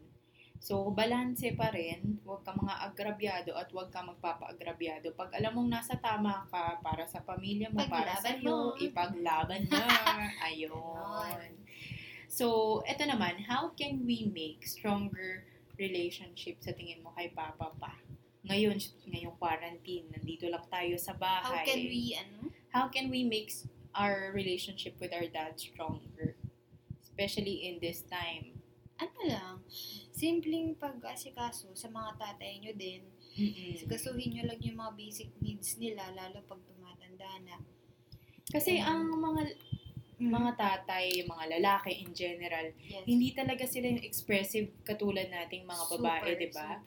So, 0.65 0.89
balanse 0.89 1.53
pa 1.53 1.69
rin. 1.69 2.17
Huwag 2.25 2.41
ka 2.41 2.57
mga 2.57 2.89
agrabyado 2.89 3.53
at 3.53 3.69
huwag 3.69 3.93
ka 3.93 4.01
magpapa-agrabyado. 4.01 5.13
Pag 5.13 5.37
alam 5.37 5.53
mong 5.53 5.69
nasa 5.69 5.93
tama 5.93 6.41
ka 6.49 6.81
para 6.81 7.05
sa 7.05 7.21
pamilya 7.21 7.69
mo, 7.69 7.85
para 7.85 8.17
sa 8.17 8.33
Paglaban 8.33 8.41
iyo, 8.41 8.73
ipaglaban 8.81 9.61
mo. 9.69 9.77
Ayun. 10.49 11.49
So, 12.25 12.45
eto 12.89 13.05
naman, 13.05 13.45
how 13.45 13.77
can 13.77 14.09
we 14.09 14.25
make 14.25 14.65
stronger 14.65 15.45
relationship 15.77 16.57
sa 16.65 16.73
tingin 16.73 17.05
mo 17.05 17.13
kay 17.13 17.29
Papa 17.29 17.69
pa? 17.77 18.01
Ngayon, 18.49 18.81
ngayong 19.05 19.37
quarantine, 19.37 20.09
nandito 20.17 20.49
lang 20.49 20.65
tayo 20.73 20.97
sa 20.97 21.13
bahay. 21.13 21.61
How 21.61 21.69
can 21.69 21.81
we, 21.85 22.01
ano? 22.17 22.39
How 22.73 22.85
can 22.89 23.13
we 23.13 23.21
make 23.21 23.53
our 23.93 24.33
relationship 24.33 24.97
with 24.97 25.13
our 25.13 25.29
dad 25.29 25.61
stronger? 25.61 26.33
Especially 27.05 27.69
in 27.69 27.77
this 27.77 28.01
time. 28.09 28.57
Ano 28.97 29.19
lang, 29.29 29.61
simpleng 30.15 30.79
pag-asikaso 30.79 31.75
sa 31.75 31.91
mga 31.91 32.15
tatay 32.15 32.63
nyo 32.63 32.71
din. 32.71 33.03
Mm-mm. 33.35 33.75
Sikasuhin 33.75 34.31
nyo 34.31 34.43
lang 34.47 34.59
yung 34.63 34.79
mga 34.79 34.95
basic 34.95 35.27
needs 35.43 35.75
nila, 35.75 36.07
lalo 36.15 36.39
pag 36.47 36.63
tumatanda 36.63 37.27
na. 37.43 37.59
Kasi 38.47 38.79
Mm. 38.79 38.87
ang 38.87 39.01
mga 39.11 39.41
mga 40.15 40.51
tatay, 40.55 41.27
mga 41.27 41.59
lalaki 41.59 41.91
in 41.99 42.15
general, 42.15 42.71
Yes. 42.87 43.03
hindi 43.03 43.35
talaga 43.35 43.67
sila 43.67 43.91
yung 43.91 43.99
expressive 43.99 44.71
katulad 44.87 45.27
nating 45.27 45.67
mga 45.67 45.83
babae, 45.91 46.39
'di 46.39 46.49
ba? 46.55 46.79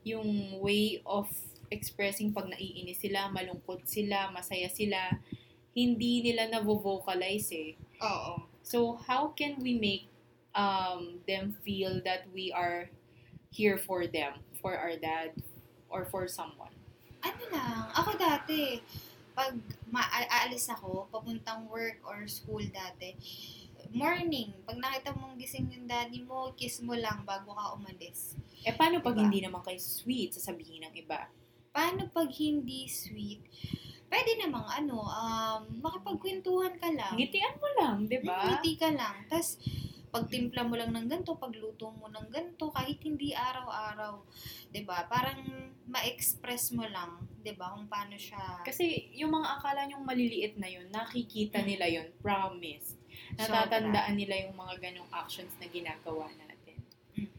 Yung 0.00 0.56
way 0.64 0.96
of 1.04 1.28
expressing 1.68 2.32
pag 2.32 2.48
naiinis 2.48 3.04
sila, 3.04 3.28
malungkot 3.28 3.84
sila, 3.84 4.32
masaya 4.32 4.72
sila, 4.72 5.20
hindi 5.76 6.24
nila 6.24 6.48
na-vocalize 6.48 7.52
eh. 7.52 7.70
Oo. 8.00 8.48
So, 8.64 8.96
how 8.96 9.36
can 9.36 9.60
we 9.60 9.76
make 9.76 10.09
um, 10.54 11.20
them 11.26 11.56
feel 11.64 12.00
that 12.04 12.26
we 12.34 12.52
are 12.52 12.88
here 13.50 13.78
for 13.78 14.06
them, 14.06 14.38
for 14.62 14.76
our 14.76 14.96
dad, 14.96 15.34
or 15.88 16.04
for 16.06 16.28
someone? 16.28 16.70
ano 17.20 17.42
lang, 17.52 17.84
ako 17.92 18.10
dati, 18.16 18.80
pag 19.36 19.52
ma- 19.92 20.08
aalis 20.08 20.68
ako, 20.72 21.08
papuntang 21.12 21.68
work 21.68 22.00
or 22.04 22.24
school 22.26 22.62
dati, 22.64 23.16
morning, 23.92 24.52
pag 24.64 24.78
nakita 24.80 25.12
mong 25.16 25.36
gising 25.36 25.68
yung 25.72 25.86
daddy 25.88 26.24
mo, 26.24 26.52
kiss 26.56 26.80
mo 26.80 26.96
lang 26.96 27.22
bago 27.26 27.52
ka 27.52 27.76
umalis. 27.76 28.36
Eh, 28.64 28.72
paano 28.76 29.00
pag 29.00 29.16
Diba? 29.16 29.24
hindi 29.28 29.40
naman 29.44 29.64
kayo 29.64 29.80
sweet, 29.80 30.36
sasabihin 30.36 30.84
ng 30.88 30.94
iba? 30.96 31.28
Paano 31.70 32.08
pag 32.10 32.28
hindi 32.34 32.86
sweet? 32.88 33.40
Pwede 34.10 34.42
namang 34.42 34.66
ano, 34.66 35.06
um, 35.06 35.60
makipagkwentuhan 35.80 36.74
ka 36.82 36.90
lang. 36.90 37.14
Ngitian 37.14 37.56
mo 37.62 37.68
lang, 37.78 37.96
di 38.10 38.18
ba? 38.26 38.42
Ngiti 38.42 38.74
ka 38.74 38.90
lang. 38.90 39.22
Tapos, 39.30 39.54
pagtimpla 40.10 40.66
mo 40.66 40.74
lang 40.74 40.90
ng 40.90 41.06
ganito, 41.06 41.38
pagluto 41.38 41.94
mo 41.94 42.10
ng 42.10 42.28
ganito, 42.28 42.66
kahit 42.74 42.98
hindi 43.06 43.30
araw-araw, 43.30 44.26
'di 44.74 44.82
ba? 44.82 45.06
Parang 45.06 45.38
ma-express 45.86 46.74
mo 46.74 46.82
lang, 46.84 47.22
'di 47.40 47.54
ba, 47.54 47.70
kung 47.74 47.86
paano 47.86 48.18
siya. 48.18 48.58
Kasi 48.66 49.10
yung 49.14 49.30
mga 49.30 49.58
akala 49.58 49.86
nyong 49.86 50.02
maliliit 50.02 50.58
na 50.58 50.66
yun, 50.66 50.90
nakikita 50.90 51.62
Mm. 51.62 51.66
nila 51.66 51.86
yun, 51.86 52.08
promise. 52.18 52.98
Natatandaan 53.38 54.18
nila 54.18 54.34
yung 54.46 54.58
mga 54.58 54.74
ganong 54.82 55.10
actions 55.14 55.54
na 55.62 55.70
ginagawa 55.70 56.26
natin. 56.34 56.78
Mm. 57.14 57.30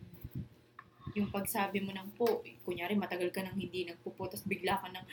Yung 1.19 1.27
pagsabi 1.27 1.83
mo 1.83 1.91
ng 1.91 2.15
po, 2.15 2.39
kunyari 2.63 2.95
matagal 2.95 3.35
ka 3.35 3.43
nang 3.43 3.59
hindi 3.59 3.83
nagpupo, 3.83 4.31
tapos 4.31 4.47
bigla 4.47 4.79
ka 4.79 4.87
ng, 4.87 5.05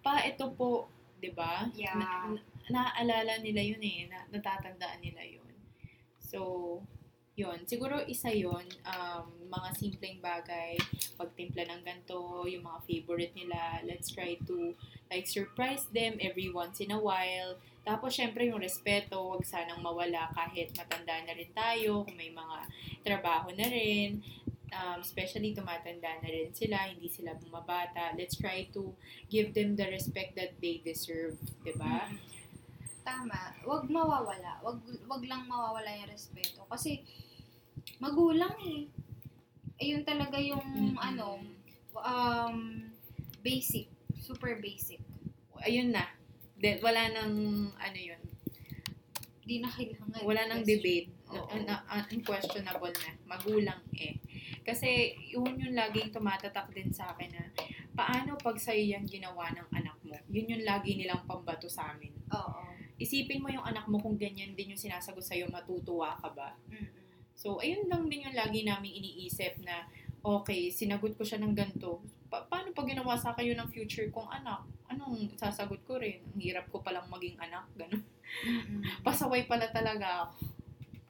pa, 0.00 0.22
ito 0.22 0.46
po, 0.54 0.86
'di 1.18 1.34
ba? 1.34 1.66
Yeah. 1.74 1.98
Na, 1.98 2.30
na- 2.30 2.46
naaalala 2.70 3.42
nila 3.42 3.66
yun 3.66 3.82
eh, 3.82 4.06
na, 4.06 4.30
natatandaan 4.30 5.02
nila 5.02 5.26
yun. 5.26 5.42
So, 6.22 6.78
yun. 7.40 7.58
Siguro 7.64 8.04
isa 8.04 8.28
yun, 8.28 8.62
um, 8.84 9.24
mga 9.48 9.68
simpleng 9.74 10.20
bagay, 10.20 10.76
pagtimpla 11.16 11.64
ng 11.66 11.82
ganto, 11.82 12.44
yung 12.44 12.62
mga 12.62 12.80
favorite 12.84 13.34
nila, 13.34 13.80
let's 13.88 14.12
try 14.12 14.36
to 14.44 14.76
like 15.08 15.24
surprise 15.24 15.88
them 15.90 16.20
every 16.20 16.52
once 16.52 16.78
in 16.84 16.92
a 16.92 17.00
while. 17.00 17.56
Tapos, 17.80 18.12
syempre, 18.12 18.44
yung 18.46 18.60
respeto, 18.60 19.16
wag 19.34 19.42
sanang 19.42 19.80
mawala 19.80 20.28
kahit 20.36 20.70
matanda 20.76 21.16
na 21.24 21.32
rin 21.32 21.50
tayo, 21.56 22.04
kung 22.04 22.14
may 22.14 22.30
mga 22.30 22.58
trabaho 23.00 23.48
na 23.56 23.66
rin. 23.66 24.20
Um, 24.70 25.02
especially, 25.02 25.56
tumatanda 25.56 26.20
na 26.22 26.28
rin 26.30 26.54
sila, 26.54 26.86
hindi 26.86 27.10
sila 27.10 27.34
bumabata. 27.34 28.14
Let's 28.14 28.38
try 28.38 28.70
to 28.76 28.94
give 29.26 29.56
them 29.56 29.74
the 29.74 29.88
respect 29.90 30.38
that 30.38 30.54
they 30.62 30.78
deserve, 30.84 31.40
di 31.66 31.74
ba? 31.74 32.06
Tama. 33.00 33.56
Wag 33.64 33.88
mawawala. 33.88 34.60
Wag 34.62 34.78
wag 35.08 35.22
lang 35.24 35.48
mawawala 35.48 35.90
yung 36.04 36.12
respeto 36.12 36.62
kasi 36.68 37.02
magulang 37.98 38.54
eh. 38.62 38.86
Ayun 39.80 40.04
talaga 40.04 40.36
yung 40.36 40.60
Mm-mm. 40.60 40.94
ano 40.94 41.40
um 41.96 42.56
basic, 43.40 43.88
super 44.14 44.60
basic. 44.60 45.00
Ayun 45.60 45.90
na. 45.90 46.04
De, 46.54 46.76
wala 46.78 47.08
nang, 47.08 47.32
ano 47.72 47.98
yun, 47.98 48.20
Di 49.40 49.58
na 49.58 49.66
kailangan. 49.66 50.20
wala 50.22 50.42
nang 50.46 50.62
debate. 50.62 51.08
Oo. 51.32 51.48
Un- 51.50 51.64
un- 51.64 52.08
unquestionable 52.12 52.92
na. 52.92 53.10
Magulang 53.26 53.80
eh. 53.96 54.20
Kasi 54.60 54.88
yun 55.26 55.56
yung 55.56 55.72
laging 55.72 56.12
tumatatak 56.12 56.68
din 56.70 56.92
sa 56.92 57.10
akin 57.10 57.32
na 57.32 57.44
paano 57.90 58.36
pag 58.36 58.60
sa'yo 58.60 58.92
yan 58.92 59.08
ginawa 59.08 59.48
ng 59.50 59.68
anak 59.72 59.96
mo? 60.04 60.14
Yun 60.28 60.52
yung 60.52 60.64
lagi 60.64 60.94
nilang 60.94 61.24
pambato 61.24 61.66
sa 61.66 61.90
amin. 61.90 62.12
Oo. 62.28 62.60
Isipin 63.00 63.40
mo 63.40 63.48
yung 63.48 63.64
anak 63.64 63.88
mo 63.88 63.96
kung 63.96 64.20
ganyan 64.20 64.52
din 64.52 64.76
yung 64.76 64.80
sinasagot 64.80 65.24
sa'yo, 65.24 65.48
matutuwa 65.48 66.12
ka 66.20 66.28
ba? 66.30 66.52
Mm-mm. 66.68 66.99
So, 67.40 67.56
ayun 67.56 67.88
lang 67.88 68.04
din 68.12 68.28
yung 68.28 68.36
lagi 68.36 68.68
naming 68.68 69.00
iniisip 69.00 69.64
na, 69.64 69.88
okay, 70.20 70.68
sinagot 70.68 71.16
ko 71.16 71.24
siya 71.24 71.40
ng 71.40 71.56
ganito. 71.56 72.04
Pa- 72.28 72.44
paano 72.44 72.76
pag 72.76 72.84
ginawa 72.84 73.16
sa 73.16 73.32
kayo 73.32 73.56
ng 73.56 73.72
future 73.72 74.12
kong 74.12 74.28
anak? 74.28 74.60
Anong 74.92 75.32
sasagot 75.40 75.80
ko 75.88 75.96
rin? 75.96 76.20
Ang 76.36 76.44
hirap 76.44 76.68
ko 76.68 76.84
palang 76.84 77.08
maging 77.08 77.40
anak. 77.40 77.64
Ganun. 77.72 78.04
Mm-mm. 78.44 78.84
Pasaway 79.00 79.48
pala 79.48 79.72
talaga 79.72 80.28
ako. 80.28 80.52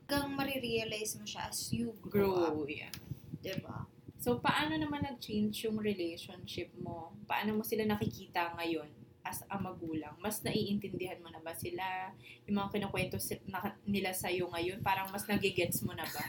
Hanggang 0.07 0.39
marirealize 0.39 1.19
mo 1.19 1.27
siya 1.27 1.51
as 1.51 1.75
you 1.75 1.99
grow, 1.99 2.47
up. 2.47 2.55
Grow, 2.55 2.71
yeah. 2.71 2.95
Diba? 3.43 3.91
So, 4.23 4.39
paano 4.39 4.79
naman 4.79 5.03
nag-change 5.03 5.67
yung 5.67 5.83
relationship 5.83 6.71
mo? 6.79 7.11
Paano 7.27 7.59
mo 7.59 7.63
sila 7.67 7.83
nakikita 7.91 8.55
ngayon 8.55 9.00
as 9.31 9.47
a 9.47 9.57
magulang? 9.63 10.19
Mas 10.19 10.43
naiintindihan 10.43 11.23
mo 11.23 11.31
na 11.31 11.39
ba 11.39 11.55
sila? 11.55 12.11
Yung 12.51 12.59
mga 12.59 12.75
kinukwento 12.75 13.17
nila 13.87 14.11
sa'yo 14.11 14.51
ngayon, 14.51 14.83
parang 14.83 15.07
mas 15.15 15.23
nagigets 15.31 15.87
mo 15.87 15.95
na 15.95 16.03
ba? 16.03 16.27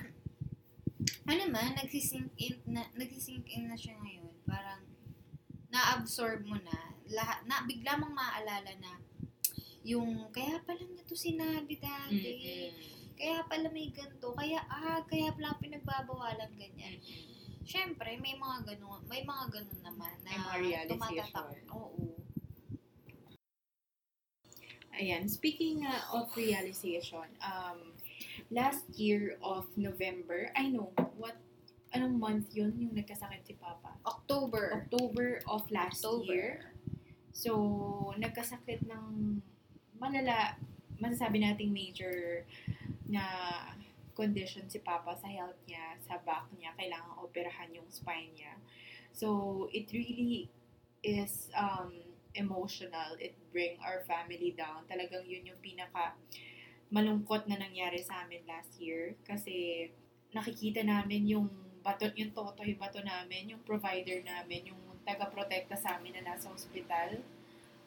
Ano 1.26 1.50
man, 1.50 1.74
nagsisink 1.74 2.30
in 2.38 2.62
na, 2.70 2.86
nagsisink 2.94 3.50
in 3.50 3.66
na 3.66 3.78
siya 3.78 3.98
ngayon. 3.98 4.34
Parang 4.46 4.86
na-absorb 5.74 6.46
mo 6.46 6.62
na 6.62 6.94
lahat 7.10 7.42
na 7.50 7.66
bigla 7.66 7.98
mong 7.98 8.14
maaalala 8.14 8.72
na 8.78 8.92
yung 9.82 10.30
kaya 10.30 10.62
pala 10.62 10.86
niya 10.86 11.02
to 11.10 11.18
sinabi 11.18 11.82
dati. 11.82 12.22
Mm-mm. 12.38 12.70
Kaya 13.18 13.42
pala 13.50 13.68
may 13.74 13.90
ganito. 13.90 14.34
Kaya, 14.38 14.62
ah, 14.70 15.02
kaya 15.10 15.34
pala 15.34 15.58
pinagbabawalan 15.58 16.54
ganyan. 16.54 17.02
Mm-mm. 17.02 17.32
Siyempre, 17.62 18.18
may 18.18 18.36
mga 18.36 18.58
ganun, 18.74 19.02
may 19.06 19.22
mga 19.22 19.46
ganun 19.54 19.82
naman 19.86 20.14
na 20.26 20.32
tumatatak. 20.90 21.62
Oo. 21.72 22.11
Ayan, 24.92 25.30
speaking 25.30 25.88
uh, 25.88 26.20
of 26.20 26.28
realization, 26.36 27.24
um, 27.40 27.96
last 28.52 28.84
year 29.00 29.40
of 29.40 29.66
November, 29.78 30.52
I 30.56 30.68
know, 30.68 30.92
what, 31.16 31.40
anong 31.96 32.20
month 32.20 32.52
yun 32.52 32.76
yung 32.76 32.96
nagkasakit 32.96 33.48
si 33.48 33.56
Papa? 33.56 33.96
October. 34.04 34.76
October 34.76 35.40
of 35.48 35.64
last 35.72 36.04
October. 36.04 36.28
year. 36.28 36.52
So, 37.32 38.14
nagkasakit 38.20 38.84
ng 38.84 39.40
malala, 39.96 40.60
masasabi 41.00 41.40
nating 41.40 41.72
major 41.72 42.44
na 43.08 43.24
condition 44.12 44.68
si 44.68 44.84
Papa 44.84 45.16
sa 45.16 45.32
health 45.32 45.58
niya, 45.66 45.96
sa 46.04 46.20
back 46.20 46.52
niya, 46.60 46.76
kailangan 46.76 47.16
operahan 47.24 47.72
yung 47.72 47.88
spine 47.88 48.36
niya. 48.36 48.60
So, 49.16 49.68
it 49.72 49.88
really 49.96 50.52
is 51.02 51.48
um, 51.56 52.11
emotional. 52.34 53.18
It 53.20 53.36
bring 53.52 53.78
our 53.84 54.04
family 54.08 54.56
down. 54.56 54.88
Talagang 54.88 55.28
yun 55.28 55.48
yung 55.48 55.60
pinaka 55.60 56.16
malungkot 56.92 57.48
na 57.48 57.56
nangyari 57.56 58.04
sa 58.04 58.28
amin 58.28 58.44
last 58.44 58.76
year 58.76 59.16
kasi 59.24 59.88
nakikita 60.36 60.84
namin 60.84 61.24
yung 61.24 61.48
bato, 61.80 62.08
yung 62.20 62.36
toto, 62.36 62.62
yung 62.68 62.78
bato 62.78 63.00
namin, 63.00 63.56
yung 63.56 63.64
provider 63.64 64.20
namin, 64.22 64.76
yung 64.76 64.82
taga-protekta 65.08 65.74
sa 65.74 65.98
amin 65.98 66.20
na 66.20 66.36
nasa 66.36 66.52
ospital 66.54 67.20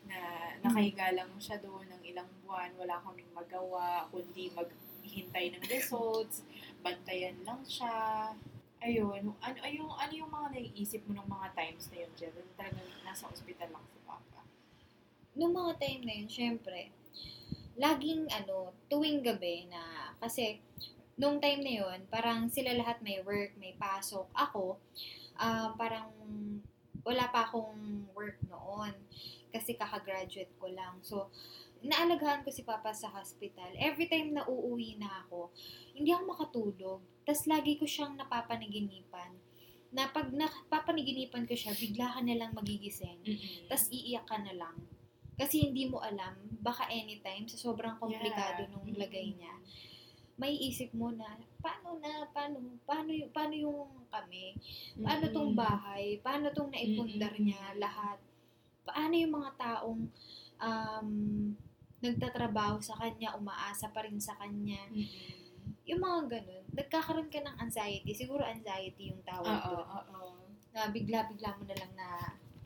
na 0.04 0.20
nakahiga 0.60 1.14
lang 1.14 1.30
siya 1.40 1.56
doon 1.62 1.88
ng 1.88 2.02
ilang 2.04 2.28
buwan, 2.42 2.74
wala 2.76 3.00
kaming 3.00 3.30
magawa, 3.32 4.04
kundi 4.12 4.52
maghintay 4.52 5.54
ng 5.56 5.64
results, 5.70 6.44
bantayan 6.84 7.38
lang 7.46 7.62
siya. 7.64 8.32
Ayun, 8.84 9.32
ano, 9.40 9.58
yung, 9.64 9.88
ano 9.96 10.12
yung 10.12 10.28
mga 10.28 10.48
naiisip 10.52 11.00
mo 11.08 11.16
ng 11.16 11.28
mga 11.28 11.56
times 11.56 11.88
na 11.88 11.96
yun? 12.04 12.12
Yung 12.20 12.52
Talagang 12.52 12.88
nasa 13.00 13.24
ospital 13.32 13.68
lang 13.72 13.84
si 13.88 13.96
Papa. 14.04 14.33
Noong 15.34 15.54
mga 15.54 15.72
time 15.82 16.02
na 16.06 16.14
yun, 16.14 16.30
syempre, 16.30 16.94
laging 17.74 18.30
ano, 18.30 18.70
tuwing 18.86 19.18
gabi 19.18 19.66
na, 19.66 20.14
kasi, 20.22 20.62
nung 21.18 21.42
time 21.42 21.62
na 21.62 21.72
yun, 21.82 21.98
parang 22.06 22.46
sila 22.46 22.70
lahat 22.74 23.02
may 23.02 23.18
work, 23.22 23.54
may 23.58 23.74
pasok. 23.74 24.30
Ako, 24.30 24.78
ah, 25.38 25.74
parang 25.74 26.10
wala 27.04 27.28
pa 27.28 27.44
akong 27.44 28.08
work 28.16 28.40
noon 28.48 28.94
kasi 29.52 29.76
kakagraduate 29.76 30.50
ko 30.56 30.70
lang. 30.70 30.98
So, 31.02 31.28
naalagaan 31.84 32.42
ko 32.42 32.50
si 32.54 32.64
Papa 32.64 32.96
sa 32.96 33.12
hospital. 33.12 33.76
Every 33.76 34.08
time 34.08 34.32
na 34.32 34.48
uuwi 34.48 34.96
na 34.96 35.26
ako, 35.26 35.52
hindi 35.92 36.10
ako 36.10 36.22
makatulog. 36.30 37.00
Tapos 37.28 37.44
lagi 37.44 37.76
ko 37.76 37.84
siyang 37.84 38.16
napapanaginipan. 38.16 39.36
Na 39.94 40.10
pag 40.10 40.32
napapanaginipan 40.32 41.44
ko 41.46 41.54
siya, 41.54 41.76
bigla 41.76 42.18
ka 42.18 42.20
na 42.24 42.34
lang 42.34 42.56
magigising. 42.56 43.20
Tapos 43.68 43.92
iiyak 43.92 44.26
ka 44.26 44.40
na 44.40 44.56
lang. 44.56 44.74
Kasi 45.34 45.66
hindi 45.66 45.86
mo 45.86 45.98
alam, 45.98 46.34
baka 46.62 46.86
anytime, 46.86 47.44
sa 47.44 47.58
sobrang 47.58 47.98
komplikado 47.98 48.64
Yeah. 48.64 48.70
nung 48.70 48.86
lagay 48.88 49.34
niya, 49.34 49.54
may 50.34 50.54
isip 50.54 50.90
mo 50.90 51.10
na, 51.10 51.26
paano 51.58 51.98
na, 51.98 52.26
paano, 52.30 52.58
paano, 52.82 53.10
y- 53.10 53.30
paano 53.30 53.54
yung 53.54 53.86
kami? 54.10 54.54
Paano 54.98 55.24
tong 55.30 55.54
bahay? 55.54 56.18
Paano 56.18 56.50
tong 56.50 56.70
naipundar 56.70 57.34
Mm-mm. 57.34 57.50
niya 57.50 57.74
lahat? 57.78 58.18
Paano 58.82 59.14
yung 59.14 59.32
mga 59.32 59.50
taong 59.54 60.00
um, 60.58 61.08
nagtatrabaho 61.98 62.78
sa 62.78 62.94
kanya, 62.94 63.34
umaasa 63.34 63.90
pa 63.90 64.02
rin 64.02 64.18
sa 64.18 64.34
kanya? 64.36 64.82
Yung 65.84 66.00
mga 66.00 66.20
ganun, 66.28 66.64
nagkakaroon 66.72 67.30
ka 67.30 67.38
ng 67.38 67.56
anxiety. 67.60 68.10
Siguro 68.12 68.42
anxiety 68.42 69.10
yung 69.10 69.22
tawag 69.22 69.46
Oo, 69.46 69.70
doon. 69.70 69.86
oo. 69.86 70.20
Na 70.74 70.90
bigla-bigla 70.90 71.54
mo 71.54 71.62
na 71.64 71.76
lang 71.78 71.92
na 71.94 72.08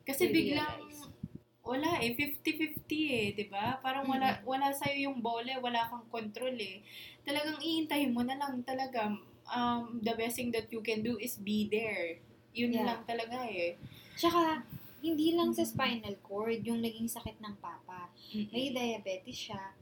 Kasi 0.02 0.33
biglang. 0.33 0.88
Wala 1.68 2.00
eh 2.00 2.16
50-50 2.16 2.88
eh, 3.12 3.26
'di 3.37 3.46
ba? 3.52 3.76
Parang 3.85 4.09
wala 4.09 4.40
wala 4.48 4.72
sa 4.72 4.88
yung 4.88 5.20
bole, 5.20 5.52
wala 5.61 5.85
kang 5.92 6.09
control 6.09 6.57
eh. 6.57 6.81
Talagang 7.28 7.61
iintayin 7.61 8.16
mo 8.16 8.24
na 8.24 8.40
lang 8.40 8.64
talaga 8.64 9.12
um 9.52 10.00
the 10.00 10.12
best 10.16 10.40
thing 10.40 10.48
that 10.48 10.72
you 10.72 10.81
can 10.81 11.04
do 11.04 11.20
is 11.20 11.37
be 11.37 11.68
there. 11.68 12.16
Yun 12.57 12.72
Yeah. 12.72 12.88
lang 12.88 13.00
talaga 13.04 13.44
eh. 13.44 13.76
Tsaka, 14.16 14.64
hindi 15.04 15.37
lang 15.37 15.54
sa 15.54 15.62
spinal 15.62 16.16
cord 16.24 16.59
yung 16.64 16.83
naging 16.83 17.07
sakit 17.07 17.38
ng 17.38 17.54
papa. 17.62 18.11
May 18.35 18.74
diabetes 18.74 19.46
siya. 19.46 19.76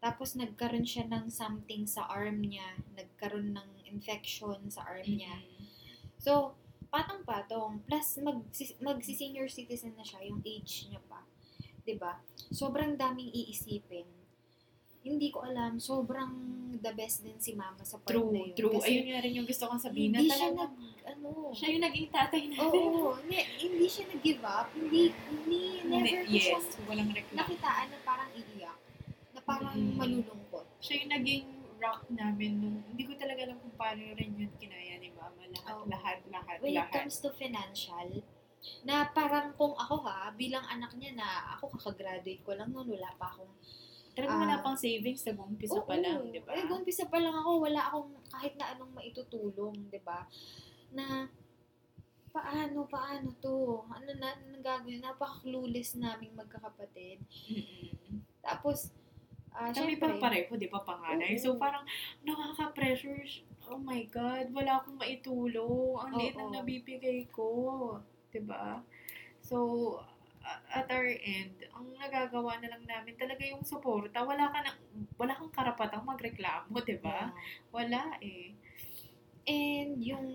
Tapos 0.00 0.34
nagkaroon 0.34 0.86
siya 0.86 1.06
ng 1.06 1.28
something 1.28 1.84
sa 1.86 2.08
arm 2.08 2.40
niya. 2.42 2.80
Nagkaroon 2.96 3.52
ng 3.52 3.68
infection 3.86 4.58
sa 4.72 4.82
arm 4.88 5.04
niya. 5.06 5.44
So, 6.18 6.56
patang-patong. 6.90 7.84
Plus, 7.86 8.20
mag, 8.20 8.44
magsi-senior 8.80 9.48
citizen 9.48 9.96
na 9.96 10.04
siya, 10.04 10.24
yung 10.28 10.40
age 10.44 10.88
niya 10.92 11.00
pa. 11.08 11.21
'Di 11.82 11.94
ba 11.96 12.14
Sobrang 12.52 12.94
daming 12.94 13.32
iisipin. 13.32 14.04
Hindi 15.02 15.32
ko 15.32 15.42
alam, 15.42 15.80
sobrang 15.80 16.30
the 16.78 16.92
best 16.92 17.24
din 17.24 17.34
si 17.40 17.56
mama 17.56 17.80
sa 17.82 17.96
part 17.98 18.12
True, 18.12 18.28
na 18.30 18.38
yun. 18.44 18.54
true. 18.54 18.76
Kasi 18.76 18.92
Ayun 18.92 19.06
nga 19.08 19.18
rin 19.18 19.32
yung 19.34 19.48
gusto 19.48 19.64
kong 19.66 19.80
sabihin. 19.80 20.12
hindi 20.12 20.28
na 20.28 20.36
siya 20.36 20.50
nag, 20.52 20.72
ano, 21.02 21.28
siya 21.50 21.68
yung 21.74 21.82
naging 21.82 22.08
tatay 22.12 22.42
natin. 22.46 22.86
Oo, 22.92 23.16
hindi, 23.18 23.38
hindi 23.58 23.86
siya 23.88 24.04
nag-give 24.06 24.44
up. 24.44 24.68
Hindi, 24.76 25.02
hindi, 25.10 25.60
never 25.82 26.22
siya 26.22 26.54
yes, 26.54 26.64
walang 26.84 27.10
reklamo. 27.10 27.38
nakitaan 27.40 27.86
na 27.88 27.98
parang 28.04 28.30
iiyak. 28.30 28.78
Na 29.32 29.40
parang 29.42 29.74
Mm. 29.74 29.96
malulungkot. 29.96 30.66
Siya 30.78 30.94
yung 31.02 31.10
naging 31.10 31.44
rock 31.82 32.00
namin 32.06 32.50
nung, 32.62 32.78
hindi 32.86 33.02
ko 33.02 33.12
talaga 33.18 33.40
alam 33.42 33.58
kung 33.58 33.74
paano 33.74 34.02
rin 34.14 34.30
yun 34.38 34.52
kinaya 34.54 35.02
ni 35.02 35.10
mama. 35.10 35.42
Lahat, 35.50 35.72
Oo. 35.74 35.88
lahat, 35.90 36.18
lahat, 36.30 36.56
When 36.62 36.72
it 36.72 36.78
lahat. 36.78 36.94
comes 36.94 37.18
to 37.18 37.32
financial, 37.34 38.22
na 38.86 39.10
parang 39.10 39.54
kung 39.54 39.74
ako 39.74 40.06
ha, 40.06 40.30
bilang 40.34 40.62
anak 40.66 40.94
niya 40.98 41.18
na 41.18 41.28
ako 41.58 41.74
kakagraduate 41.78 42.42
ko 42.46 42.54
lang 42.54 42.70
noon, 42.70 42.94
wala 42.94 43.10
pa 43.18 43.30
akong 43.30 43.54
Talagang 44.12 44.44
wala 44.44 44.56
ah, 44.60 44.62
pang 44.62 44.76
savings 44.76 45.24
sa 45.24 45.32
umpisa 45.32 45.80
pa 45.88 45.96
lang, 45.96 46.28
di 46.28 46.36
ba? 46.44 46.52
Eh, 46.52 46.68
umpisa 46.68 47.08
pa 47.08 47.16
lang 47.16 47.32
ako, 47.32 47.64
wala 47.64 47.80
akong 47.80 48.12
kahit 48.28 48.60
na 48.60 48.76
anong 48.76 48.92
maitutulong, 48.92 49.72
di 49.88 49.96
ba? 50.04 50.28
Na, 50.92 51.32
paano, 52.28 52.84
paano 52.84 53.32
to? 53.40 53.80
Ano 53.88 54.12
na, 54.20 54.36
ano 54.36 54.60
gagawin? 54.60 55.00
Napaka-clueless 55.00 55.96
naming 55.96 56.36
magkakapatid. 56.36 57.24
Tapos, 58.44 58.92
ah 59.56 59.72
Kami 59.72 59.96
syempre, 59.96 60.20
pa 60.20 60.28
pareho, 60.28 60.52
di 60.60 60.68
ba, 60.68 60.84
panganay? 60.84 61.32
Oo. 61.36 61.40
So, 61.40 61.56
parang 61.56 61.88
nakaka-pressure. 62.20 63.48
Oh 63.72 63.80
my 63.80 64.04
God, 64.12 64.52
wala 64.52 64.84
akong 64.84 65.00
maitulong. 65.00 65.96
Ang 66.04 66.12
liit 66.20 66.36
ng 66.36 66.52
Oo. 66.52 66.56
nabibigay 66.60 67.32
ko. 67.32 67.48
Di 68.32 68.40
ba? 68.40 68.80
So, 69.44 69.56
a- 70.42 70.62
at 70.82 70.88
our 70.90 71.06
end, 71.06 71.54
ang 71.76 71.92
nagagawa 71.94 72.58
na 72.58 72.72
lang 72.72 72.84
namin 72.88 73.14
talaga 73.14 73.44
yung 73.46 73.62
suporta. 73.62 74.24
Wala 74.24 74.50
ka 74.50 74.58
na, 74.64 74.70
wala 75.20 75.36
kang 75.36 75.52
karapatang 75.52 76.02
magreklamo, 76.02 76.74
di 76.82 76.96
ba? 76.98 77.28
yeah. 77.28 77.70
Wala 77.70 78.02
eh. 78.24 78.56
And 79.46 79.98
yung 80.00 80.26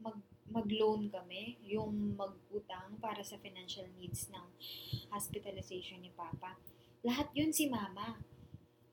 mag 0.00 0.18
mag-loan 0.52 1.08
kami, 1.08 1.56
yung 1.64 2.12
mag-utang 2.12 3.00
para 3.00 3.24
sa 3.24 3.40
financial 3.40 3.88
needs 3.96 4.28
ng 4.28 4.46
hospitalization 5.08 6.04
ni 6.04 6.12
Papa. 6.12 6.60
Lahat 7.00 7.32
yun 7.32 7.56
si 7.56 7.72
Mama. 7.72 8.20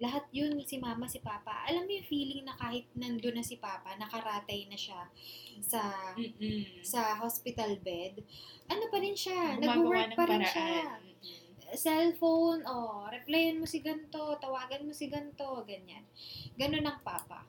Lahat 0.03 0.25
yun 0.37 0.53
si 0.69 0.75
Mama, 0.85 1.05
si 1.13 1.19
Papa. 1.29 1.55
Alam 1.69 1.83
mo 1.85 1.91
yung 1.97 2.07
feeling 2.13 2.41
na 2.47 2.55
kahit 2.61 2.85
nandun 3.01 3.35
na 3.37 3.43
si 3.49 3.55
Papa, 3.59 3.91
nakaratay 3.99 4.61
na 4.71 4.77
siya 4.79 5.01
sa 5.71 5.81
Mm-mm. 6.17 6.89
sa 6.91 7.01
hospital 7.23 7.71
bed, 7.87 8.13
ano 8.71 8.83
pa 8.91 8.97
rin 9.03 9.15
siya, 9.23 9.59
nag-work 9.63 10.09
pa 10.17 10.23
rin 10.31 10.43
paraan. 10.43 10.47
siya. 10.53 11.03
Mm-mm. 11.03 11.51
Cellphone, 11.83 12.61
oh, 12.75 13.05
replyan 13.15 13.59
mo 13.61 13.65
si 13.69 13.79
ganto, 13.87 14.23
tawagan 14.43 14.87
mo 14.87 14.93
si 14.99 15.05
ganto, 15.13 15.49
ganyan. 15.69 16.05
Ganun 16.59 16.87
ang 16.87 16.99
Papa. 17.05 17.39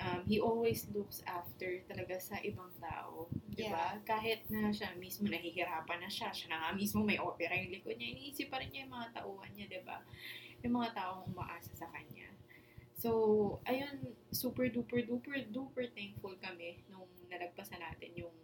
um, 0.00 0.22
he 0.26 0.40
always 0.40 0.86
looks 0.94 1.22
after 1.28 1.80
talaga 1.90 2.16
sa 2.20 2.36
ibang 2.42 2.70
tao. 2.80 3.28
Di 3.60 3.72
ba? 3.72 3.86
Kahit 4.02 4.48
na 4.48 4.72
siya 4.72 4.96
mismo 4.96 5.28
nahihirapan 5.28 5.98
na 6.00 6.10
siya, 6.10 6.32
siya 6.32 6.48
na 6.52 6.58
nga 6.64 6.70
mismo 6.72 7.04
may 7.04 7.20
opera 7.20 7.52
yung 7.56 7.72
likod 7.72 7.96
niya, 8.00 8.16
iniisip 8.16 8.48
pa 8.48 8.58
rin 8.58 8.72
niya 8.72 8.88
yung 8.88 8.94
mga 8.96 9.08
tauhan 9.20 9.50
niya, 9.52 9.66
di 9.68 9.80
ba? 9.84 9.98
Yung 10.64 10.74
mga 10.80 10.90
taong 10.96 11.22
umaasa 11.30 11.72
sa 11.76 11.86
kanya. 11.92 12.28
So, 13.00 13.10
ayun, 13.64 14.12
super 14.28 14.68
duper 14.68 15.08
duper 15.08 15.48
duper 15.48 15.88
thankful 15.96 16.36
kami 16.36 16.84
nung 16.92 17.08
nalagpasan 17.32 17.80
natin 17.80 18.12
yung 18.12 18.36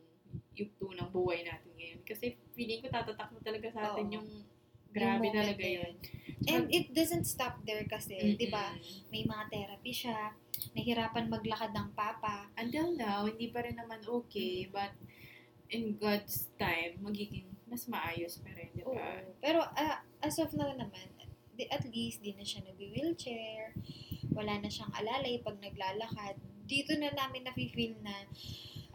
yugto 0.56 0.88
ng 0.96 1.12
buhay 1.12 1.44
natin 1.44 1.72
ngayon. 1.76 2.00
Kasi 2.08 2.40
feeling 2.56 2.80
ko 2.80 2.88
tatatak 2.88 3.28
na 3.32 3.40
talaga 3.44 3.68
sa 3.68 3.92
atin 3.92 4.08
Oo. 4.08 4.16
yung 4.16 4.28
grabe 4.96 5.28
Yung 5.28 5.36
talaga 5.36 5.64
yun. 5.64 5.92
And 6.48 6.64
it 6.72 6.96
doesn't 6.96 7.28
stop 7.28 7.60
there 7.68 7.84
kasi, 7.84 8.16
Mm-mm. 8.16 8.40
di 8.40 8.48
ba? 8.48 8.72
May 9.12 9.28
mga 9.28 9.44
therapy 9.52 9.92
siya, 9.92 10.32
nahirapan 10.72 11.28
maglakad 11.28 11.72
ng 11.72 11.88
papa. 11.92 12.48
until 12.56 12.92
now, 12.96 13.24
hindi 13.28 13.52
pa 13.52 13.64
rin 13.64 13.76
naman 13.76 14.00
okay, 14.06 14.68
but 14.72 14.92
in 15.70 15.98
God's 15.98 16.48
time, 16.56 17.00
magiging 17.02 17.50
mas 17.66 17.90
maayos 17.90 18.38
pa 18.38 18.54
rin, 18.54 18.70
di 18.72 18.82
Oo. 18.86 18.94
ba? 18.94 19.22
Pero 19.42 19.60
ah, 19.62 20.02
as 20.22 20.38
of 20.38 20.54
now 20.54 20.70
naman, 20.70 21.10
at 21.56 21.82
least 21.88 22.20
di 22.20 22.36
na 22.36 22.44
siya 22.44 22.62
nag-wheelchair, 22.68 23.72
wala 24.36 24.60
na 24.60 24.68
siyang 24.68 24.92
alalay 24.92 25.40
pag 25.40 25.56
naglalakad. 25.58 26.36
Dito 26.68 26.92
na 26.94 27.10
namin 27.16 27.48
nafe-feel 27.48 27.96
na 28.04 28.12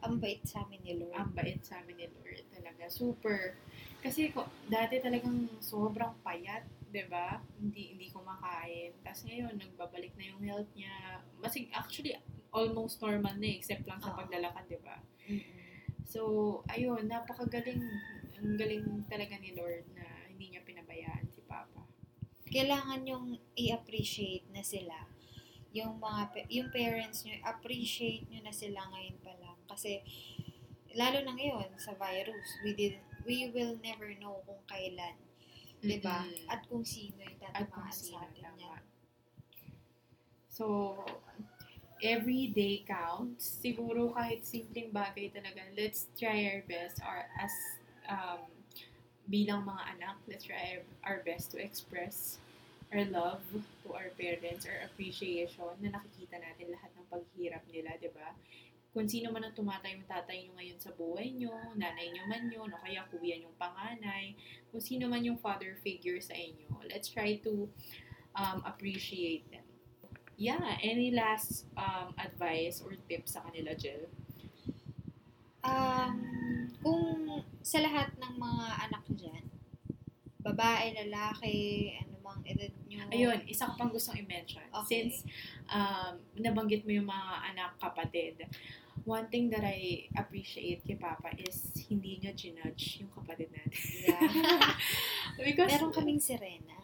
ang 0.02 0.22
bait 0.22 0.42
sa 0.46 0.66
amin 0.66 0.82
ni 0.86 0.94
Lord. 0.98 1.18
Ang 1.18 1.32
bait 1.34 1.62
sa 1.62 1.82
amin 1.82 1.98
ni 1.98 2.08
Lord 2.10 2.46
talaga. 2.54 2.90
Super. 2.90 3.58
Kasi 4.02 4.34
ko, 4.34 4.50
dati 4.66 4.98
talagang 4.98 5.50
sobrang 5.62 6.18
payat, 6.26 6.66
di 6.92 7.04
ba? 7.08 7.40
Hindi, 7.58 7.96
hindi 7.96 8.08
kumakain. 8.12 8.92
Tapos 9.02 9.24
ngayon, 9.24 9.56
nagbabalik 9.56 10.12
na 10.20 10.28
yung 10.28 10.42
health 10.44 10.72
niya. 10.76 11.24
Masig, 11.40 11.72
actually, 11.72 12.14
almost 12.52 13.00
normal 13.00 13.34
na 13.40 13.48
eh, 13.48 13.56
except 13.58 13.88
lang 13.88 14.04
sa 14.04 14.12
Oo. 14.12 14.20
paglalakad, 14.20 14.68
di 14.68 14.80
ba? 14.84 15.00
So, 16.04 16.22
ayun, 16.68 17.08
napakagaling. 17.08 17.80
Ang 18.42 18.60
galing 18.60 19.08
talaga 19.08 19.40
ni 19.40 19.56
Lord 19.56 19.88
na 19.96 20.04
hindi 20.28 20.52
niya 20.52 20.68
pinabayaan 20.68 21.32
si 21.32 21.40
Papa. 21.48 21.88
Kailangan 22.52 23.08
yung 23.08 23.40
i-appreciate 23.56 24.52
na 24.52 24.60
sila. 24.60 25.08
Yung 25.72 26.04
mga 26.04 26.52
yung 26.52 26.68
parents 26.76 27.24
nyo, 27.24 27.40
appreciate 27.48 28.28
nyo 28.28 28.44
na 28.44 28.52
sila 28.52 28.84
ngayon 28.92 29.18
pa 29.24 29.32
lang. 29.40 29.56
Kasi, 29.72 30.04
lalo 31.00 31.24
na 31.24 31.32
ngayon, 31.32 31.72
sa 31.80 31.96
virus, 31.96 32.60
we 32.68 32.76
did 32.76 33.00
we 33.26 33.48
will 33.54 33.78
never 33.86 34.10
know 34.18 34.42
kung 34.50 34.62
kailan, 34.66 35.16
'di 35.82 35.98
ba? 36.06 36.24
Mm-mm. 36.24 36.48
At 36.48 36.62
kung 36.70 36.86
sino 36.86 37.18
yung 37.26 37.42
tatamaan 37.42 37.92
sa 37.92 38.22
atin 38.24 38.54
yan. 38.62 38.84
So, 40.52 40.98
every 42.02 42.54
day 42.54 42.86
counts. 42.86 43.46
Siguro 43.62 44.14
kahit 44.14 44.46
simpleng 44.46 44.94
bagay 44.94 45.34
talaga, 45.34 45.66
let's 45.78 46.10
try 46.18 46.50
our 46.50 46.62
best 46.66 47.02
or 47.02 47.26
as 47.38 47.54
um, 48.10 48.46
bilang 49.30 49.66
mga 49.66 49.98
anak, 49.98 50.18
let's 50.30 50.46
try 50.46 50.78
our, 50.78 50.84
our 51.06 51.20
best 51.26 51.54
to 51.54 51.58
express 51.62 52.42
our 52.92 53.08
love 53.08 53.40
to 53.88 53.96
our 53.96 54.12
parents, 54.20 54.68
our 54.68 54.84
appreciation 54.84 55.72
na 55.80 55.96
nakikita 55.96 56.36
natin 56.36 56.76
lahat 56.76 56.92
ng 57.00 57.06
paghirap 57.08 57.64
nila, 57.72 57.96
di 57.96 58.12
ba? 58.12 58.36
Kung 58.92 59.08
sino 59.08 59.32
man 59.32 59.48
ang 59.48 59.56
tumatay 59.56 59.96
yung 59.96 60.04
tatay 60.04 60.44
nyo 60.44 60.52
ngayon 60.60 60.80
sa 60.80 60.92
buhay 60.92 61.32
nyo, 61.32 61.56
nanay 61.80 62.12
nyo 62.12 62.28
man 62.28 62.52
yun, 62.52 62.68
o 62.68 62.82
kaya 62.84 63.08
kuya 63.08 63.40
yung 63.40 63.56
panganay, 63.56 64.36
kung 64.68 64.84
sino 64.84 65.08
man 65.08 65.24
yung 65.24 65.40
father 65.40 65.80
figure 65.80 66.20
sa 66.20 66.36
inyo, 66.36 66.68
let's 66.92 67.08
try 67.08 67.40
to 67.40 67.72
um, 68.36 68.60
appreciate 68.68 69.48
them. 69.48 69.64
Yeah, 70.36 70.76
any 70.84 71.16
last 71.16 71.70
um, 71.78 72.12
advice 72.20 72.84
or 72.84 72.98
tips 73.08 73.40
sa 73.40 73.46
kanila, 73.48 73.78
Jill? 73.78 74.12
Um, 75.62 76.68
kung 76.82 77.46
sa 77.62 77.80
lahat 77.80 78.12
ng 78.18 78.34
mga 78.42 78.66
anak 78.90 79.06
dyan, 79.14 79.44
babae, 80.42 80.98
lalaki, 81.06 81.94
anumang 82.02 82.42
edad 82.44 82.74
nyo. 82.90 83.06
Ayun, 83.14 83.40
isa 83.46 83.70
ko 83.70 83.78
pang 83.78 83.94
gustong 83.94 84.18
i-mention. 84.18 84.66
Okay. 84.74 84.90
Since 84.90 85.30
um, 85.70 86.18
nabanggit 86.34 86.84
mo 86.84 86.92
yung 86.92 87.06
mga 87.06 87.34
anak 87.54 87.78
kapatid, 87.78 88.42
one 89.06 89.28
thing 89.28 89.50
that 89.50 89.64
I 89.64 90.08
appreciate 90.18 90.86
kay 90.86 90.96
Papa 90.96 91.34
is 91.38 91.74
hindi 91.90 92.22
niya 92.22 92.36
ginudge 92.38 93.02
yung 93.02 93.12
kapatid 93.14 93.50
natin. 93.50 93.82
Yeah. 94.06 94.74
Because 95.46 95.72
Meron 95.74 95.94
kaming 95.94 96.22
sirena. 96.22 96.78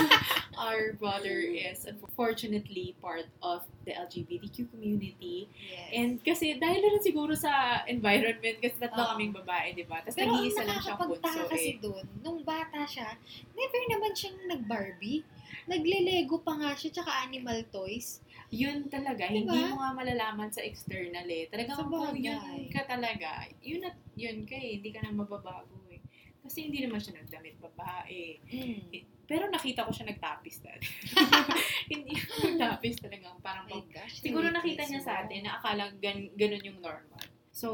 our 0.58 0.92
brother 0.96 1.40
is 1.40 1.84
unfortunately 1.84 2.96
part 3.00 3.28
of 3.42 3.64
the 3.84 3.92
LGBTQ 3.92 4.70
community. 4.70 5.48
Yes. 5.56 5.90
And 5.92 6.10
kasi 6.20 6.56
dahil 6.60 6.80
na 6.80 6.88
rin 6.92 7.02
siguro 7.04 7.32
sa 7.36 7.84
environment, 7.88 8.60
kasi 8.60 8.76
tatlo 8.76 9.02
Oo. 9.02 9.10
kaming 9.16 9.32
babae, 9.32 9.76
di 9.76 9.84
ba? 9.84 10.00
Tapos 10.04 10.18
nag-iisa 10.18 10.62
lang 10.64 10.80
siyang 10.80 11.00
bunso 11.00 11.40
kasi 11.48 11.76
eh. 11.76 11.80
doon, 11.80 12.04
nung 12.20 12.40
bata 12.44 12.84
siya, 12.84 13.16
never 13.56 13.82
naman 13.88 14.12
siyang 14.12 14.38
nag-Barbie. 14.48 15.24
Nagle-Lego 15.68 16.42
pa 16.42 16.58
nga 16.58 16.72
siya, 16.74 16.90
tsaka 17.00 17.22
animal 17.28 17.62
toys. 17.70 18.18
Yun 18.52 18.92
talaga, 18.92 19.32
Diba? 19.32 19.48
hindi 19.48 19.58
mo 19.72 19.80
nga 19.80 19.96
malalaman 19.96 20.52
sa 20.52 20.60
external 20.60 21.24
eh. 21.24 21.48
Talagang 21.48 21.80
Sa 21.80 21.88
kung 21.88 22.12
bagay. 22.12 22.20
yun 22.20 22.68
ka 22.68 22.84
talaga, 22.84 23.48
yun 23.64 23.80
at 23.80 23.96
yun 24.12 24.44
ka 24.44 24.52
eh, 24.52 24.76
hindi 24.76 24.92
ka 24.92 25.00
na 25.00 25.08
mababago 25.08 25.88
eh. 25.88 26.04
Kasi 26.44 26.68
hindi 26.68 26.84
naman 26.84 27.00
siya 27.00 27.16
nagdamit 27.16 27.56
babae. 27.56 28.36
Mm. 28.44 29.08
Pero 29.24 29.48
nakita 29.48 29.88
ko 29.88 29.90
siya 29.94 30.12
nagtapis 30.12 30.60
dati. 30.60 30.84
hindi 31.96 32.12
nagtapis 32.44 33.00
talaga. 33.00 33.32
Parang 33.40 33.64
My 33.64 33.80
gosh. 33.88 34.20
Siguro 34.20 34.52
nakita 34.52 34.84
niya 34.84 35.00
sa 35.00 35.24
atin 35.24 35.48
na 35.48 35.56
akala 35.56 35.88
gan 35.96 36.28
ganun 36.36 36.60
yung 36.60 36.84
normal. 36.84 37.24
So, 37.56 37.68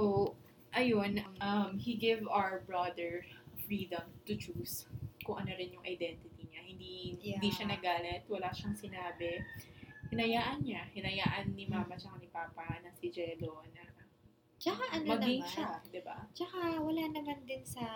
ayun, 0.71 1.19
um, 1.43 1.75
he 1.75 1.99
gave 1.99 2.23
our 2.31 2.63
brother 2.63 3.27
freedom 3.67 4.07
to 4.31 4.39
choose 4.39 4.87
kung 5.27 5.43
ano 5.43 5.51
rin 5.59 5.75
yung 5.75 5.83
identity 5.83 6.47
niya. 6.47 6.63
Hindi 6.63 6.93
hindi 7.19 7.49
Yeah. 7.51 7.57
siya 7.59 7.67
nagalit, 7.67 8.23
wala 8.31 8.55
siyang 8.55 8.79
sinabi. 8.79 9.43
Hinayaan 10.09 10.65
niya, 10.65 10.83
hinayaan 10.97 11.53
ni 11.53 11.69
mama 11.69 11.93
Mm. 11.95 12.01
tsaka 12.01 12.17
ni 12.19 12.29
papa 12.33 12.81
na 12.81 12.91
si 12.97 13.13
Jello 13.13 13.61
na 13.77 13.85
Tsaka 14.59 14.91
ano 14.91 15.07
maging 15.07 15.39
naman, 15.39 15.53
siya, 15.55 15.69
di 15.87 16.01
ba? 16.03 16.19
Tsaka 16.35 16.83
wala 16.83 17.05
naman 17.15 17.47
din 17.47 17.63
sa 17.63 17.87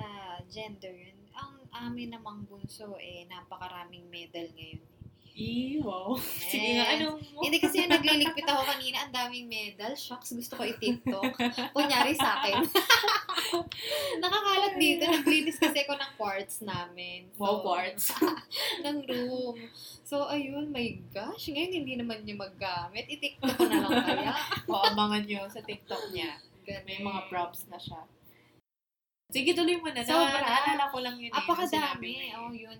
gender 0.46 0.94
yun. 0.94 1.18
Ang 1.34 1.66
amin 1.74 2.14
namang 2.14 2.46
bunso 2.46 2.94
eh, 3.02 3.26
napakaraming 3.26 4.06
medal 4.06 4.46
ngayon. 4.54 4.86
Ew, 5.32 5.80
wow. 5.80 6.12
Yes. 6.20 6.44
Sige 6.52 6.68
nga, 6.76 6.84
anong 6.92 7.16
mo? 7.32 7.40
Hindi 7.40 7.56
kasi 7.56 7.80
yung 7.80 7.88
nagliligpit 7.90 8.44
ako 8.44 8.62
kanina, 8.68 8.96
ang 9.00 9.12
daming 9.12 9.48
medal. 9.48 9.96
Shocks, 9.96 10.30
gusto 10.30 10.54
ko 10.54 10.62
i-tiktok. 10.62 11.32
Kunyari 11.72 12.12
sa 12.12 12.36
akin. 12.38 12.68
Nakakalat 14.22 14.74
dito. 14.76 15.08
Naglinis 15.08 15.56
kasi 15.56 15.82
ako 15.82 15.96
ng 15.96 16.12
quartz 16.14 16.60
namin. 16.60 17.32
Wow, 17.36 17.64
quartz. 17.64 18.12
ng 18.84 18.98
room. 19.08 19.56
So, 20.04 20.28
ayun, 20.28 20.68
my 20.68 21.00
gosh. 21.10 21.48
Ngayon, 21.48 21.72
hindi 21.74 21.94
naman 21.96 22.22
niya 22.22 22.36
maggamit. 22.36 23.08
I-tiktok 23.08 23.56
ko 23.56 23.64
na 23.64 23.88
lang 23.88 24.04
kaya. 24.04 24.32
O, 24.68 24.84
abangan 24.84 25.24
nyo 25.24 25.48
sa 25.48 25.64
TikTok 25.64 26.12
niya. 26.12 26.36
Ganun. 26.62 26.84
May 26.84 27.00
mga 27.00 27.20
props 27.26 27.64
na 27.66 27.80
siya. 27.80 28.04
Sige, 29.32 29.56
tuloy 29.56 29.80
mo 29.80 29.88
na. 29.88 30.04
Sobra. 30.04 30.28
Na, 30.28 30.44
naalala 30.44 30.92
ko 30.92 31.00
lang 31.00 31.16
yun. 31.16 31.32
eh, 31.32 31.38
Apakadami. 31.40 32.10
eh. 32.28 32.36
Oh, 32.36 32.52
yun. 32.52 32.76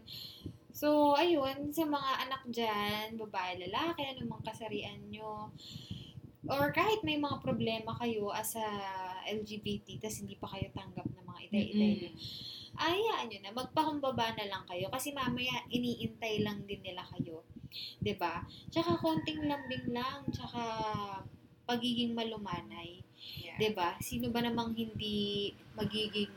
So, 0.73 1.13
ayun, 1.15 1.69
sa 1.71 1.85
mga 1.85 2.11
anak 2.29 2.43
dyan, 2.49 3.21
babae, 3.21 3.61
lalaki, 3.69 4.09
anumang 4.09 4.41
kasarian 4.41 4.99
nyo, 5.13 5.53
or 6.49 6.73
kahit 6.75 7.05
may 7.07 7.21
mga 7.21 7.39
problema 7.45 7.95
kayo 8.01 8.33
as 8.33 8.57
a 8.59 8.67
LGBT, 9.31 10.03
tas 10.03 10.19
hindi 10.19 10.35
pa 10.41 10.51
kayo 10.51 10.73
tanggap 10.75 11.07
ng 11.07 11.23
mga 11.29 11.41
itay-itay 11.53 11.91
nyo, 12.01 12.11
Mm-mm. 12.11 12.77
ayaan 12.81 13.25
nyo 13.29 13.39
na, 13.45 13.53
magpakumbaba 13.53 14.35
na 14.35 14.49
lang 14.49 14.65
kayo, 14.67 14.89
kasi 14.89 15.13
mamaya, 15.13 15.61
iniintay 15.69 16.43
lang 16.43 16.65
din 16.65 16.83
nila 16.83 17.05
kayo. 17.15 17.45
ba? 18.19 18.45
Tsaka 18.73 18.99
konting 18.99 19.45
lambing 19.45 19.93
lang, 19.93 20.25
tsaka 20.33 20.61
pagiging 21.69 22.13
malumanay. 22.13 23.01
Yeah. 23.39 23.55
'di 23.59 23.69
ba? 23.79 23.95
Sino 24.03 24.35
ba 24.35 24.43
namang 24.43 24.75
hindi 24.75 25.55
magiging 25.79 26.31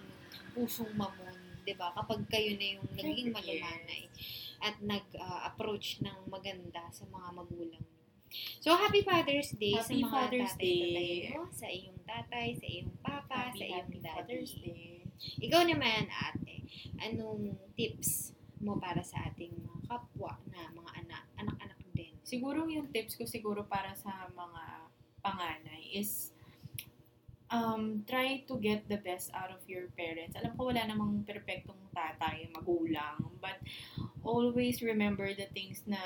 pusong 0.53 0.93
mamon, 0.93 1.24
'di 1.65 1.73
ba? 1.73 1.89
Kapag 1.97 2.29
kayo 2.29 2.53
na 2.55 2.77
yung 2.77 2.85
naging 2.93 3.33
malumanay 3.33 4.05
at 4.61 4.77
nag-approach 4.79 5.99
ng 6.05 6.29
maganda 6.29 6.85
sa 6.93 7.03
mga 7.09 7.27
magulang 7.33 7.81
niyo. 7.81 8.05
So, 8.61 8.77
Happy 8.77 9.01
Father's 9.01 9.51
Day 9.57 9.73
sa 9.77 9.89
Happy 9.89 10.05
mga 10.05 10.13
Father's 10.13 10.53
tatay-tatay 10.53 10.93
Day. 10.93 11.33
mo, 11.33 11.41
sa 11.49 11.67
iyong 11.67 11.99
tatay, 12.05 12.47
sa 12.55 12.65
iyong 12.69 12.91
papa, 13.01 13.37
Happy, 13.49 13.57
sa 13.57 13.63
iyong 13.65 13.89
happy 13.89 13.99
daddy. 13.99 14.15
Father's 14.15 14.53
Day. 14.61 14.85
Ikaw 15.41 15.61
naman, 15.65 16.01
ate, 16.11 16.55
anong 17.01 17.55
tips 17.73 18.35
mo 18.59 18.75
para 18.77 19.01
sa 19.01 19.23
ating 19.31 19.55
mga 19.55 19.81
kapwa 19.87 20.35
na 20.51 20.69
mga 20.75 20.91
anak, 21.05 21.23
anak-anak 21.39 21.79
din? 21.95 22.13
Siguro 22.25 22.67
yung 22.67 22.91
tips 22.91 23.15
ko 23.15 23.23
siguro 23.23 23.63
para 23.63 23.95
sa 23.95 24.27
mga 24.33 24.63
panganay 25.23 25.95
is 25.95 26.34
um, 27.51 28.03
try 28.09 28.43
to 28.47 28.57
get 28.57 28.87
the 28.89 28.97
best 28.97 29.29
out 29.33 29.51
of 29.51 29.61
your 29.69 29.89
parents. 29.93 30.33
Alam 30.37 30.57
ko 30.57 30.71
wala 30.71 30.81
namang 30.85 31.25
perfectong 31.25 31.77
tatay, 31.93 32.49
magulang, 32.53 33.19
but 33.41 33.57
always 34.25 34.81
remember 34.81 35.29
the 35.33 35.45
things 35.53 35.85
na 35.85 35.99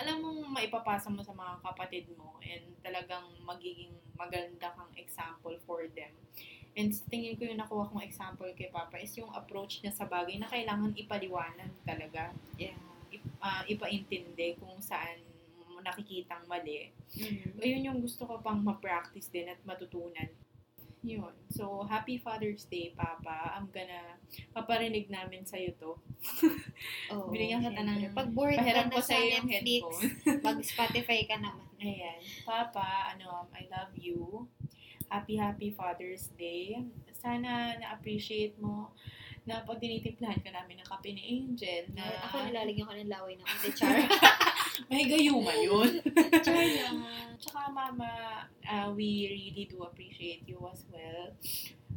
alam 0.00 0.24
mong 0.24 0.48
maipapasa 0.56 1.12
mo 1.12 1.20
sa 1.20 1.36
mga 1.36 1.60
kapatid 1.60 2.08
mo 2.16 2.40
and 2.40 2.64
talagang 2.80 3.22
magiging 3.44 3.92
maganda 4.16 4.72
kang 4.72 4.92
example 4.96 5.54
for 5.68 5.84
them. 5.92 6.10
And 6.72 6.88
tingin 7.12 7.36
ko 7.36 7.44
yung 7.44 7.60
nakuha 7.60 7.92
kong 7.92 8.00
example 8.00 8.48
kay 8.56 8.72
Papa 8.72 8.96
is 8.96 9.12
yung 9.20 9.28
approach 9.36 9.84
niya 9.84 9.92
sa 9.92 10.08
bagay 10.08 10.40
na 10.40 10.48
kailangan 10.48 10.96
ipaliwanag 10.96 11.68
talaga. 11.84 12.32
Yeah. 12.56 12.76
Ah, 13.44 13.60
ipaintindi 13.68 14.56
kung 14.56 14.80
saan 14.80 15.20
nakikitang 15.82 16.46
mali. 16.46 16.94
Mhm. 17.18 17.58
Ayun 17.58 17.86
yung 17.90 17.98
gusto 18.00 18.24
ko 18.24 18.38
pang 18.38 18.62
ma-practice 18.62 19.28
din 19.28 19.50
at 19.50 19.60
matutunan. 19.66 20.30
Yun. 21.02 21.34
So, 21.50 21.82
happy 21.82 22.16
Father's 22.16 22.62
Day, 22.64 22.94
Papa. 22.94 23.58
I'm 23.58 23.66
gonna, 23.68 24.14
paparinig 24.54 25.10
namin 25.10 25.42
sa'yo 25.42 25.74
to. 25.76 25.98
Oo, 27.10 27.26
Binigyan 27.34 27.58
kita 27.60 27.82
syempre. 27.82 28.06
ng- 28.06 28.14
Pag 28.14 28.28
bored 28.30 28.54
ka 28.54 28.70
na 28.70 28.86
ko 28.86 29.02
sa 29.02 29.18
yung 29.18 29.50
Netflix, 29.50 29.82
mag-Spotify 30.40 31.20
ka 31.30 31.36
naman. 31.36 31.66
Ayan. 31.76 32.22
Papa, 32.42 33.10
ano, 33.10 33.50
I 33.50 33.66
love 33.66 33.90
you. 33.94 34.46
Happy, 35.10 35.34
happy 35.34 35.70
Father's 35.70 36.30
Day. 36.32 36.86
Sana 37.12 37.74
na-appreciate 37.76 38.54
mo 38.56 38.94
na 39.42 39.58
pag 39.60 39.82
tinitimplahan 39.82 40.38
ka 40.38 40.54
namin 40.54 40.78
ng 40.78 40.86
kape 40.86 41.10
ni 41.10 41.22
Angel 41.36 41.90
na 41.92 42.06
Ako 42.24 42.46
nilalagyan 42.46 42.86
ko 42.86 42.94
ng 42.94 43.10
laway 43.10 43.34
ng 43.34 43.42
ate 43.44 43.74
Char. 43.76 43.98
may 44.86 45.02
gayuma 45.02 45.50
yun. 45.58 45.98
Char 46.40 46.62
lang. 46.62 47.02
Tsaka 47.36 47.66
mama, 47.68 48.31
uh, 48.72 48.88
we 48.96 49.28
really 49.28 49.68
do 49.68 49.84
appreciate 49.84 50.48
you 50.48 50.56
as 50.72 50.84
well. 50.88 51.36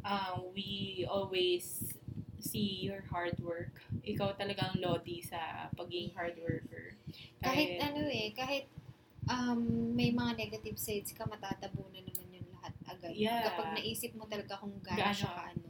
Uh, 0.04 0.44
we 0.52 1.08
always 1.08 1.96
see 2.38 2.84
your 2.84 3.02
hard 3.10 3.34
work. 3.40 3.72
Ikaw 4.04 4.36
talagang 4.36 4.78
lodi 4.78 5.24
sa 5.24 5.72
pagiging 5.72 6.12
hard 6.12 6.36
worker. 6.36 6.94
Kahit 7.40 7.80
ano 7.80 8.04
eh, 8.06 8.30
kahit 8.36 8.68
um, 9.26 9.90
may 9.96 10.12
mga 10.12 10.36
negative 10.36 10.76
sides 10.78 11.10
ka, 11.16 11.24
matatabunan 11.26 12.04
naman 12.04 12.26
yun 12.30 12.46
lahat 12.52 12.74
agad. 12.86 13.16
Yeah. 13.16 13.50
Kapag 13.50 13.80
naisip 13.80 14.14
mo 14.14 14.28
talaga 14.28 14.60
kung 14.60 14.76
gaano 14.84 15.00
Gaano. 15.00 15.16
siya 15.16 15.30
ka 15.32 15.42
ano, 15.50 15.65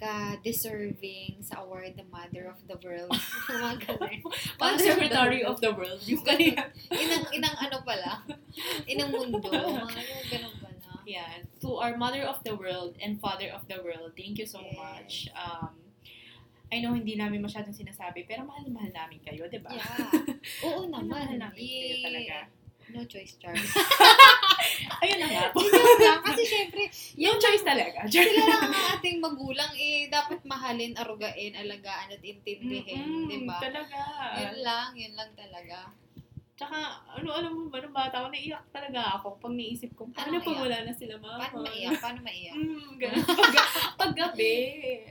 ka-deserving 0.00 1.44
sa 1.44 1.60
award 1.60 1.92
the 1.94 2.06
mother 2.08 2.48
of 2.48 2.56
the 2.64 2.74
world. 2.80 3.12
mga 3.52 3.76
ganun. 3.84 4.16
Parang 4.56 4.80
secretary 4.80 5.44
of 5.44 5.60
the 5.60 5.68
world. 5.70 6.00
Yung 6.08 6.24
kanina. 6.24 6.72
Inang, 7.04 7.24
inang 7.30 7.56
ano 7.60 7.76
pala, 7.84 8.24
inang 8.88 9.12
mundo. 9.12 9.44
Mga 9.44 10.00
ganun 10.32 10.54
pala. 10.56 11.04
Yeah. 11.04 11.44
To 11.60 11.76
our 11.76 11.96
mother 11.96 12.22
of 12.24 12.40
the 12.42 12.56
world 12.56 12.96
and 13.02 13.20
father 13.20 13.52
of 13.52 13.68
the 13.68 13.82
world, 13.84 14.16
thank 14.16 14.38
you 14.38 14.46
so 14.46 14.62
Yes. 14.62 14.74
much. 14.74 15.12
Um, 15.36 15.76
I 16.70 16.78
know 16.78 16.94
hindi 16.94 17.18
namin 17.18 17.42
masyadong 17.42 17.74
sinasabi, 17.74 18.24
pero 18.24 18.46
mahal 18.46 18.62
na 18.62 18.70
mahal 18.70 18.92
namin 18.94 19.18
kayo, 19.26 19.50
di 19.50 19.58
ba? 19.58 19.74
Yeah. 19.74 20.06
Oo 20.70 20.86
Mahal 20.86 21.34
naman. 21.34 21.50
namin 21.50 21.58
kayo 21.60 21.96
talaga. 22.00 22.36
No 22.90 23.02
choice, 23.06 23.34
Charles. 23.38 23.70
Ayun 25.02 25.18
na 25.18 25.26
nga 25.28 25.44
po. 25.50 25.58
Lang. 25.64 26.20
Kasi 26.24 26.42
syempre, 26.44 26.82
Yung 27.24 27.36
choice 27.36 27.64
talaga. 27.64 28.04
sila 28.06 28.42
lang 28.44 28.62
ang 28.70 28.76
ating 28.96 29.18
magulang 29.20 29.72
eh, 29.76 30.08
dapat 30.08 30.40
mahalin, 30.44 30.96
arugain, 30.96 31.52
alagaan 31.54 32.12
at 32.12 32.22
intindihin, 32.22 33.00
Mm-mm, 33.00 33.28
di 33.28 33.38
ba? 33.44 33.58
Talaga. 33.60 34.00
Yun 34.38 34.56
lang, 34.64 34.90
yun 34.96 35.12
lang 35.14 35.30
talaga. 35.36 35.92
Tsaka, 36.60 36.76
ano, 37.16 37.32
alam 37.32 37.52
mo 37.56 37.72
ba, 37.72 37.80
nung 37.80 37.96
bata 37.96 38.20
ko, 38.20 38.28
naiyak 38.28 38.68
talaga 38.68 39.16
ako 39.16 39.40
pag 39.40 39.56
naisip 39.56 39.96
ko, 39.96 40.04
paano 40.12 40.44
pag 40.44 40.60
wala 40.60 40.84
na 40.84 40.92
sila 40.92 41.16
mama? 41.16 41.40
Paano 41.40 41.64
maiyak? 41.64 41.96
Paano 41.96 42.20
maiyak? 42.20 42.52
Mm, 42.52 42.90
ganun. 43.00 43.24
Pag, 43.24 43.54
paggabi. 43.96 44.52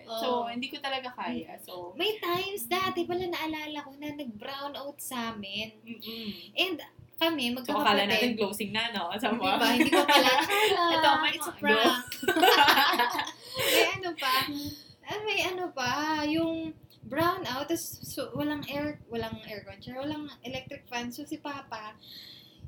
So, 0.05 0.45
Oo. 0.45 0.49
hindi 0.53 0.69
ko 0.69 0.77
talaga 0.77 1.09
kaya. 1.09 1.57
So, 1.57 1.97
May 1.97 2.21
times 2.21 2.69
dati 2.69 3.01
pala 3.01 3.25
naalala 3.25 3.81
ko 3.81 3.97
na 3.97 4.13
nag-brown 4.13 4.77
out 4.77 5.01
sa 5.01 5.33
amin. 5.33 5.73
mm 5.81 6.53
And 6.53 6.77
kami, 7.19 7.51
So, 7.59 7.75
akala 7.75 8.03
natin 8.03 8.33
magkakapatid. 8.33 8.39
closing 8.39 8.71
na, 8.71 8.83
no? 8.89 9.11
Sa 9.13 9.29
Di 9.29 9.37
ba? 9.37 9.67
Hindi 9.69 9.91
ko 9.91 10.01
pala. 10.01 10.31
Ito, 10.95 11.09
may 11.19 11.31
it's 11.33 11.43
a 11.43 11.51
mga- 11.51 11.59
prank. 11.59 12.07
may 13.69 13.85
ano 13.91 14.09
pa. 14.15 14.33
May 15.25 15.39
ano 15.43 15.65
pa. 15.69 15.91
Yung 16.23 16.69
brown 17.03 17.41
out, 17.43 17.65
tas 17.65 17.81
so, 17.81 18.29
walang 18.31 18.61
air, 18.65 19.01
walang 19.07 19.41
aircon, 19.43 19.75
tsaka 19.77 19.99
walang 19.99 20.29
electric 20.43 20.85
fan. 20.85 21.09
So, 21.09 21.25
si 21.25 21.41
Papa, 21.41 21.97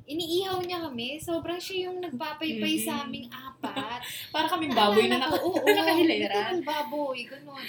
iniihaw 0.04 0.58
niya 0.60 0.82
kami. 0.82 1.22
Sobrang 1.22 1.62
siya 1.62 1.88
yung 1.88 2.02
nagpapaypay 2.02 2.74
Mhm. 2.76 2.84
sa 2.84 3.06
aming 3.06 3.30
apat. 3.30 4.02
Para 4.30 4.50
kaming 4.50 4.74
baboy 4.74 5.06
na 5.06 5.16
Naalala 5.16 5.32
naka, 5.32 5.38
ko, 5.38 5.54
oo, 5.54 5.64
nakahileran. 5.64 6.18
literal 6.26 6.60
baboy, 6.66 7.20
ganun. 7.24 7.66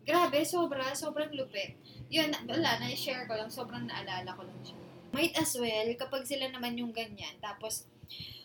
Grabe, 0.00 0.38
sobra, 0.40 0.94
sobrang 0.94 1.34
lupit. 1.34 1.74
Yun, 2.08 2.30
na- 2.30 2.46
wala, 2.46 2.78
na-share 2.78 3.26
ko 3.26 3.34
lang, 3.34 3.50
sobrang 3.50 3.84
naalala 3.84 4.30
ko 4.30 4.40
lang 4.40 4.60
siya. 4.62 4.78
Might 5.10 5.34
as 5.34 5.56
well, 5.56 5.88
kapag 5.96 6.24
sila 6.24 6.48
naman 6.48 6.76
yung 6.76 6.92
ganyan, 6.92 7.36
tapos, 7.40 7.88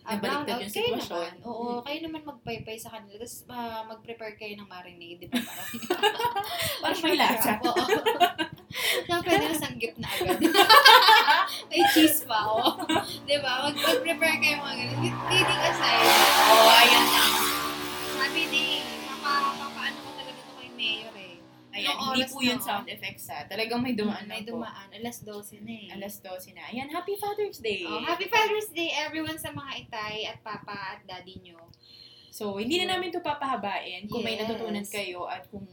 Nabaliktad 0.04 0.44
brown 0.44 0.44
out, 0.52 0.68
kayo 0.68 0.92
naman. 1.00 1.32
Oo, 1.48 1.80
kayo 1.80 2.00
naman 2.04 2.22
magpaypay 2.28 2.76
sa 2.76 2.92
kanila. 2.92 3.16
Tapos, 3.16 3.48
ah, 3.48 3.88
mag-prepare 3.88 4.36
kayo 4.36 4.54
ng 4.60 4.68
marinade, 4.68 5.24
di 5.24 5.28
ba? 5.32 5.40
Para, 5.40 5.64
Para 6.84 6.96
may 7.00 7.16
lasa. 7.16 7.52
Oo. 7.64 7.84
Kaya 9.08 9.20
pwede 9.24 9.46
na 9.48 9.56
sanggip 9.56 9.94
na 9.96 10.08
agad. 10.10 10.40
May 11.70 11.82
cheese 11.94 12.28
pa, 12.28 12.44
oh. 12.44 12.84
Di 13.24 13.38
ba? 13.40 13.64
Mag- 13.64 13.80
mag-prepare 13.80 14.38
kayo 14.44 14.56
mga 14.60 14.76
ganun. 14.76 15.00
Kidding 15.32 15.62
aside. 15.64 16.04
Oo, 16.52 16.68
ayan 16.68 17.06
na. 17.06 17.24
Sabi 18.14 18.42
ni, 18.52 18.64
papa, 19.08 19.56
papaano 19.56 19.98
ko 20.02 20.10
talaga 20.12 20.36
ito 20.36 20.54
kay 20.58 20.70
Mayor 20.76 21.16
eh. 21.16 21.23
Ayan, 21.74 21.96
hindi 21.98 22.24
po 22.30 22.38
na, 22.38 22.46
yun 22.46 22.58
oh? 22.58 22.64
sound 22.64 22.86
effects 22.86 23.26
ha. 23.28 23.44
Talagang 23.44 23.82
may 23.82 23.94
dumaan 23.94 24.24
May 24.24 24.42
lang 24.42 24.46
po. 24.46 24.62
dumaan. 24.62 24.88
Alas 24.94 25.18
12 25.22 25.66
na 25.66 25.74
eh. 25.74 25.88
Alas 25.90 26.14
12 26.22 26.54
na. 26.54 26.64
Ayan, 26.70 26.88
Happy 26.88 27.18
Father's 27.18 27.58
Day! 27.58 27.82
Oh, 27.84 27.98
happy 28.00 28.30
Father's 28.30 28.70
Day 28.70 28.94
everyone 28.96 29.36
sa 29.36 29.50
mga 29.50 29.72
itay 29.82 30.26
at 30.26 30.38
papa 30.40 30.74
at 30.94 31.02
daddy 31.04 31.42
nyo. 31.42 31.58
So, 32.30 32.58
hindi 32.58 32.78
na 32.80 32.94
namin 32.94 33.10
to 33.10 33.22
papahabain. 33.22 34.06
Kung 34.06 34.22
may 34.22 34.38
Yes. 34.38 34.46
natutunan 34.46 34.86
kayo 34.86 35.26
at 35.26 35.46
kung 35.50 35.66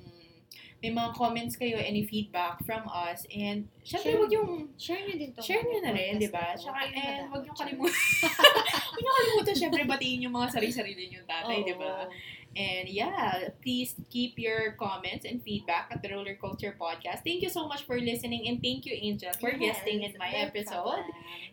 may 0.81 0.89
mga 0.89 1.13
comments 1.13 1.57
kayo, 1.57 1.77
any 1.77 2.01
feedback 2.03 2.57
from 2.65 2.89
us. 2.89 3.29
And, 3.29 3.69
syempre, 3.85 4.13
Share 4.13 4.17
huwag 4.17 4.33
yung 4.33 4.49
Share 4.81 5.05
nyo 5.05 5.13
din 5.15 5.31
to. 5.37 5.41
Share 5.41 5.61
nyo 5.61 5.81
na 5.81 5.93
rin, 5.93 6.17
di 6.17 6.29
ba? 6.29 6.57
Tsaka, 6.57 6.89
na 6.89 6.97
and 6.97 7.29
huwag 7.29 7.45
nyo 7.45 7.53
kalimutan, 7.53 7.93
huwag 8.89 8.97
nyo 8.99 9.13
kalimutan, 9.15 9.57
syempre, 9.57 9.85
batiin 9.85 10.25
yung 10.25 10.33
mga 10.33 10.49
sarili-sarili 10.51 11.13
yung 11.13 11.29
tatay, 11.29 11.61
di 11.61 11.77
ba? 11.77 12.09
And 12.51 12.91
yeah, 12.91 13.55
please 13.63 13.95
keep 14.11 14.35
your 14.35 14.75
comments 14.75 15.23
and 15.23 15.39
feedback 15.39 15.87
at 15.95 16.03
the 16.03 16.11
Roller 16.11 16.35
Coaster 16.35 16.75
Podcast. 16.75 17.23
Thank 17.23 17.47
you 17.47 17.49
so 17.49 17.71
much 17.71 17.87
for 17.87 17.95
listening 17.95 18.51
and 18.51 18.59
thank 18.59 18.85
you, 18.91 18.99
Angel, 18.99 19.31
for 19.39 19.55
Yes, 19.55 19.79
guesting 19.79 20.03
in 20.03 20.19
my 20.19 20.35
episode. 20.35 20.83
problem. 20.83 21.07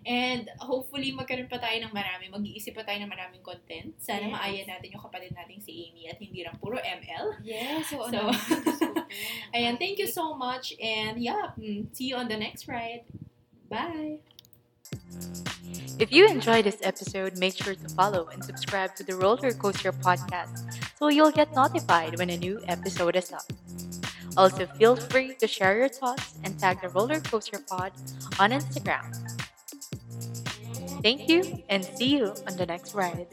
And 0.10 0.50
hopefully, 0.58 1.14
magkaroon 1.14 1.54
pa 1.54 1.62
tayo 1.62 1.78
ng 1.86 1.94
marami, 1.94 2.34
mag-iisip 2.34 2.74
pa 2.74 2.82
tayo 2.82 2.98
ng 3.06 3.12
maraming 3.14 3.46
content. 3.46 3.94
Sana 4.02 4.26
Yes. 4.26 4.34
maaya 4.34 4.62
natin 4.66 4.88
yung 4.98 5.04
kapatid 5.06 5.38
nating 5.38 5.62
si 5.62 5.72
Amy 5.86 6.10
at 6.10 6.18
hindi 6.18 6.42
lang 6.42 6.58
puro 6.58 6.82
ML. 6.82 7.46
Yes, 7.46 7.94
So, 7.94 8.02
po. 8.10 8.34
Ayan, 9.54 9.78
thank 9.78 10.02
you 10.02 10.10
so 10.10 10.34
much 10.34 10.74
and 10.82 11.22
yeah, 11.22 11.54
mm, 11.54 11.94
see 11.94 12.10
you 12.10 12.18
on 12.18 12.26
the 12.26 12.38
next 12.42 12.66
ride. 12.66 13.06
Bye! 13.70 14.18
If 16.00 16.12
you 16.12 16.28
enjoyed 16.28 16.66
this 16.66 16.78
episode, 16.84 17.38
make 17.38 17.56
sure 17.58 17.74
to 17.74 17.90
follow 17.90 18.28
and 18.28 18.44
subscribe 18.44 18.96
to 18.96 19.04
the 19.04 19.16
Roller 19.16 19.52
Coaster 19.52 19.92
Podcast 19.92 20.62
so 21.00 21.08
you'll 21.08 21.32
get 21.32 21.54
notified 21.56 22.18
when 22.20 22.30
a 22.30 22.38
new 22.38 22.62
episode 22.68 23.16
is 23.16 23.32
up. 23.34 23.50
Also, 24.38 24.68
feel 24.78 24.96
free 24.96 25.34
to 25.36 25.48
share 25.48 25.78
your 25.78 25.90
thoughts 25.90 26.38
and 26.44 26.60
tag 26.60 26.82
the 26.82 26.90
Roller 26.90 27.20
Coaster 27.20 27.60
Pod 27.68 27.92
on 28.40 28.52
Instagram. 28.52 29.10
Thank 31.02 31.28
you 31.28 31.64
and 31.70 31.84
see 31.84 32.18
you 32.18 32.34
on 32.46 32.58
the 32.58 32.66
next 32.66 32.94
ride. 32.94 33.28